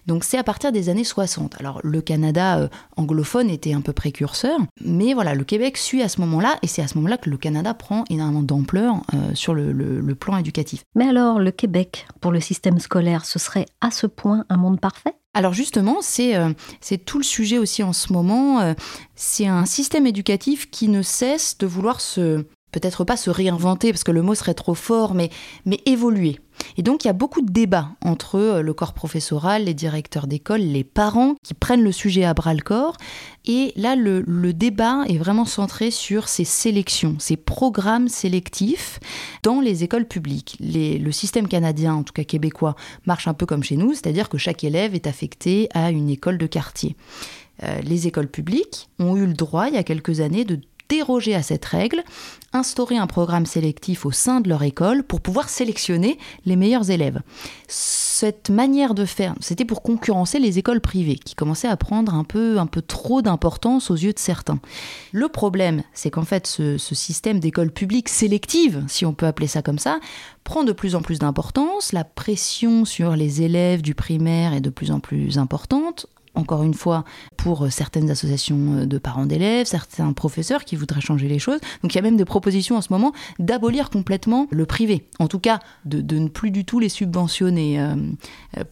Donc 0.06 0.24
c'est 0.24 0.38
à 0.38 0.44
partir 0.44 0.72
des 0.72 0.88
années 0.88 1.04
60. 1.04 1.56
Alors 1.60 1.80
le 1.82 2.00
Canada 2.00 2.58
euh, 2.58 2.68
anglophone 2.96 3.50
était 3.50 3.72
un 3.72 3.80
peu 3.80 3.92
précurseur, 3.92 4.58
mais 4.80 5.14
voilà, 5.14 5.34
le 5.34 5.44
Québec 5.44 5.76
suit 5.76 6.02
à 6.02 6.08
ce 6.08 6.20
moment-là 6.20 6.58
et 6.62 6.66
c'est 6.66 6.82
à 6.82 6.88
ce 6.88 6.96
moment-là 6.98 7.18
que 7.18 7.30
le 7.30 7.36
Canada 7.36 7.74
prend 7.74 8.04
énormément 8.10 8.42
d'ampleur 8.42 8.96
euh, 9.14 9.34
sur 9.34 9.54
le, 9.54 9.72
le 9.72 10.14
plan 10.14 10.36
éducatif. 10.36 10.84
Mais 10.94 11.08
alors 11.08 11.38
le 11.38 11.50
Québec, 11.50 12.06
pour 12.20 12.32
le 12.32 12.40
système 12.40 12.78
scolaire, 12.78 13.24
ce 13.24 13.38
serait 13.38 13.66
à 13.80 13.90
ce 13.90 14.06
point 14.06 14.44
un 14.48 14.56
monde 14.56 14.80
parfait? 14.80 15.14
Alors 15.34 15.52
justement, 15.52 15.98
c'est 16.00 16.36
euh, 16.36 16.52
tout 17.04 17.18
le 17.18 17.24
sujet 17.24 17.58
aussi 17.58 17.82
en 17.82 17.92
ce 17.92 18.12
moment. 18.12 18.60
euh, 18.60 18.74
c'est 19.16 19.46
un 19.46 19.66
système 19.66 20.06
éducatif 20.06 20.70
qui 20.70 20.88
ne 20.88 21.02
cesse 21.02 21.58
de 21.58 21.66
vouloir 21.66 22.00
se 22.00 22.46
peut-être 22.74 23.04
pas 23.04 23.16
se 23.16 23.30
réinventer 23.30 23.92
parce 23.92 24.02
que 24.02 24.10
le 24.10 24.22
mot 24.22 24.34
serait 24.34 24.54
trop 24.54 24.74
fort, 24.74 25.14
mais 25.14 25.30
mais 25.64 25.78
évoluer. 25.86 26.40
Et 26.76 26.82
donc 26.82 27.04
il 27.04 27.06
y 27.06 27.10
a 27.10 27.14
beaucoup 27.14 27.40
de 27.40 27.50
débats 27.50 27.90
entre 28.04 28.36
euh, 28.36 28.62
le 28.62 28.74
corps 28.74 28.94
professoral, 28.94 29.64
les 29.64 29.74
directeurs 29.74 30.26
d'école, 30.26 30.60
les 30.60 30.82
parents 30.82 31.36
qui 31.44 31.54
prennent 31.54 31.84
le 31.84 31.92
sujet 31.92 32.24
à 32.24 32.34
bras 32.34 32.52
le 32.52 32.62
corps. 32.62 32.96
Et 33.46 33.72
là, 33.76 33.94
le, 33.94 34.24
le 34.26 34.52
débat 34.52 35.04
est 35.06 35.18
vraiment 35.18 35.44
centré 35.44 35.90
sur 35.90 36.28
ces 36.28 36.44
sélections, 36.44 37.16
ces 37.18 37.36
programmes 37.36 38.08
sélectifs 38.08 38.98
dans 39.42 39.60
les 39.60 39.84
écoles 39.84 40.06
publiques. 40.06 40.56
Le 40.60 41.10
système 41.12 41.46
canadien, 41.46 41.94
en 41.94 42.02
tout 42.02 42.12
cas 42.12 42.24
québécois, 42.24 42.74
marche 43.06 43.28
un 43.28 43.34
peu 43.34 43.46
comme 43.46 43.62
chez 43.62 43.76
nous, 43.76 43.92
c'est-à-dire 43.92 44.28
que 44.28 44.38
chaque 44.38 44.64
élève 44.64 44.94
est 44.94 45.06
affecté 45.06 45.68
à 45.74 45.90
une 45.90 46.08
école 46.08 46.38
de 46.38 46.46
quartier. 46.46 46.96
Euh, 47.62 47.80
les 47.82 48.06
écoles 48.08 48.28
publiques 48.28 48.88
ont 48.98 49.16
eu 49.16 49.26
le 49.26 49.34
droit, 49.34 49.68
il 49.68 49.74
y 49.74 49.78
a 49.78 49.84
quelques 49.84 50.20
années, 50.20 50.44
de 50.44 50.58
déroger 50.88 51.34
à 51.34 51.42
cette 51.42 51.64
règle, 51.64 52.02
instaurer 52.52 52.96
un 52.96 53.06
programme 53.06 53.46
sélectif 53.46 54.06
au 54.06 54.12
sein 54.12 54.40
de 54.40 54.48
leur 54.48 54.62
école 54.62 55.02
pour 55.02 55.20
pouvoir 55.20 55.48
sélectionner 55.48 56.18
les 56.44 56.56
meilleurs 56.56 56.90
élèves. 56.90 57.20
Cette 57.68 58.48
manière 58.50 58.94
de 58.94 59.04
faire, 59.04 59.34
c'était 59.40 59.64
pour 59.64 59.82
concurrencer 59.82 60.38
les 60.38 60.58
écoles 60.58 60.80
privées 60.80 61.16
qui 61.16 61.34
commençaient 61.34 61.68
à 61.68 61.76
prendre 61.76 62.14
un 62.14 62.24
peu, 62.24 62.56
trop 62.86 63.22
d'importance 63.22 63.90
aux 63.90 63.96
yeux 63.96 64.12
de 64.12 64.18
certains. 64.18 64.60
Le 65.12 65.28
problème, 65.28 65.82
c'est 65.94 66.10
qu'en 66.10 66.24
fait, 66.24 66.46
ce, 66.46 66.78
ce 66.78 66.94
système 66.94 67.40
d'école 67.40 67.70
publique 67.70 68.08
sélective, 68.08 68.84
si 68.86 69.04
on 69.04 69.14
peut 69.14 69.26
appeler 69.26 69.48
ça 69.48 69.62
comme 69.62 69.78
ça, 69.78 69.98
prend 70.44 70.62
de 70.62 70.72
plus 70.72 70.94
en 70.94 71.02
plus 71.02 71.18
d'importance. 71.18 71.92
La 71.92 72.04
pression 72.04 72.84
sur 72.84 73.16
les 73.16 73.42
élèves 73.42 73.82
du 73.82 73.94
primaire 73.94 74.52
est 74.52 74.60
de 74.60 74.70
plus 74.70 74.90
en 74.90 75.00
plus 75.00 75.38
importante 75.38 76.06
encore 76.34 76.62
une 76.62 76.74
fois, 76.74 77.04
pour 77.36 77.70
certaines 77.70 78.10
associations 78.10 78.86
de 78.86 78.98
parents 78.98 79.26
d'élèves, 79.26 79.66
certains 79.66 80.12
professeurs 80.12 80.64
qui 80.64 80.76
voudraient 80.76 81.00
changer 81.00 81.28
les 81.28 81.38
choses. 81.38 81.60
Donc 81.82 81.94
il 81.94 81.96
y 81.96 81.98
a 81.98 82.02
même 82.02 82.16
des 82.16 82.24
propositions 82.24 82.76
en 82.76 82.80
ce 82.80 82.92
moment 82.92 83.12
d'abolir 83.38 83.90
complètement 83.90 84.46
le 84.50 84.66
privé, 84.66 85.08
en 85.18 85.28
tout 85.28 85.38
cas 85.38 85.60
de, 85.84 86.00
de 86.00 86.18
ne 86.18 86.28
plus 86.28 86.50
du 86.50 86.64
tout 86.64 86.78
les 86.78 86.88
subventionner 86.88 87.80
euh, 87.80 87.94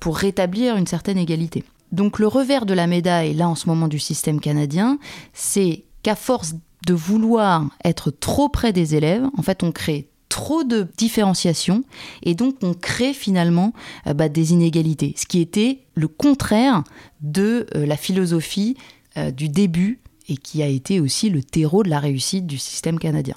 pour 0.00 0.16
rétablir 0.16 0.76
une 0.76 0.86
certaine 0.86 1.18
égalité. 1.18 1.64
Donc 1.92 2.18
le 2.18 2.26
revers 2.26 2.66
de 2.66 2.74
la 2.74 2.86
médaille, 2.86 3.34
là 3.34 3.48
en 3.48 3.54
ce 3.54 3.68
moment 3.68 3.88
du 3.88 3.98
système 3.98 4.40
canadien, 4.40 4.98
c'est 5.34 5.84
qu'à 6.02 6.16
force 6.16 6.54
de 6.86 6.94
vouloir 6.94 7.68
être 7.84 8.10
trop 8.10 8.48
près 8.48 8.72
des 8.72 8.94
élèves, 8.94 9.24
en 9.36 9.42
fait 9.42 9.62
on 9.62 9.72
crée 9.72 10.08
trop 10.32 10.64
de 10.64 10.86
différenciation 10.96 11.84
et 12.22 12.34
donc 12.34 12.56
on 12.62 12.72
crée 12.72 13.12
finalement 13.12 13.74
euh, 14.06 14.14
bah, 14.14 14.30
des 14.30 14.54
inégalités, 14.54 15.12
ce 15.18 15.26
qui 15.26 15.42
était 15.42 15.80
le 15.94 16.08
contraire 16.08 16.84
de 17.20 17.66
euh, 17.74 17.84
la 17.84 17.98
philosophie 17.98 18.78
euh, 19.18 19.30
du 19.30 19.50
début 19.50 20.00
et 20.30 20.38
qui 20.38 20.62
a 20.62 20.66
été 20.66 21.00
aussi 21.00 21.28
le 21.28 21.42
terreau 21.42 21.82
de 21.82 21.90
la 21.90 21.98
réussite 21.98 22.46
du 22.46 22.56
système 22.56 22.98
canadien. 22.98 23.34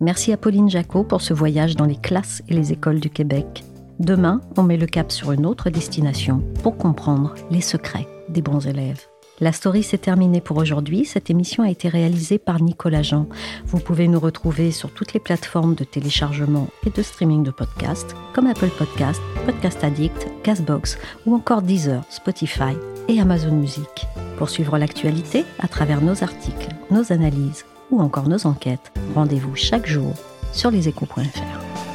Merci 0.00 0.32
à 0.32 0.38
Pauline 0.38 0.70
Jacot 0.70 1.04
pour 1.04 1.20
ce 1.20 1.34
voyage 1.34 1.76
dans 1.76 1.84
les 1.84 2.00
classes 2.00 2.42
et 2.48 2.54
les 2.54 2.72
écoles 2.72 3.00
du 3.00 3.10
Québec. 3.10 3.62
Demain, 4.00 4.40
on 4.56 4.62
met 4.62 4.78
le 4.78 4.86
cap 4.86 5.12
sur 5.12 5.30
une 5.32 5.44
autre 5.44 5.68
destination 5.68 6.42
pour 6.62 6.78
comprendre 6.78 7.34
les 7.50 7.60
secrets 7.60 8.08
des 8.30 8.40
bons 8.40 8.66
élèves. 8.66 9.06
La 9.40 9.50
story 9.50 9.82
s'est 9.82 9.98
terminée 9.98 10.40
pour 10.40 10.58
aujourd'hui. 10.58 11.04
Cette 11.04 11.28
émission 11.28 11.64
a 11.64 11.70
été 11.70 11.88
réalisée 11.88 12.38
par 12.38 12.62
Nicolas 12.62 13.02
Jean. 13.02 13.26
Vous 13.66 13.80
pouvez 13.80 14.06
nous 14.06 14.20
retrouver 14.20 14.70
sur 14.70 14.92
toutes 14.92 15.12
les 15.12 15.18
plateformes 15.18 15.74
de 15.74 15.82
téléchargement 15.82 16.68
et 16.86 16.90
de 16.90 17.02
streaming 17.02 17.42
de 17.42 17.50
podcasts, 17.50 18.14
comme 18.32 18.46
Apple 18.46 18.70
Podcast, 18.78 19.20
Podcast 19.44 19.82
Addict, 19.82 20.28
Castbox 20.44 20.98
ou 21.26 21.34
encore 21.34 21.62
Deezer, 21.62 22.04
Spotify 22.10 22.76
et 23.08 23.20
Amazon 23.20 23.56
Music. 23.56 24.06
Pour 24.38 24.50
suivre 24.50 24.78
l'actualité 24.78 25.44
à 25.58 25.66
travers 25.66 26.00
nos 26.00 26.22
articles, 26.22 26.68
nos 26.92 27.12
analyses 27.12 27.64
ou 27.90 28.00
encore 28.00 28.28
nos 28.28 28.46
enquêtes, 28.46 28.92
rendez-vous 29.16 29.56
chaque 29.56 29.86
jour 29.86 30.14
sur 30.52 30.70
leséchos.fr. 30.70 31.93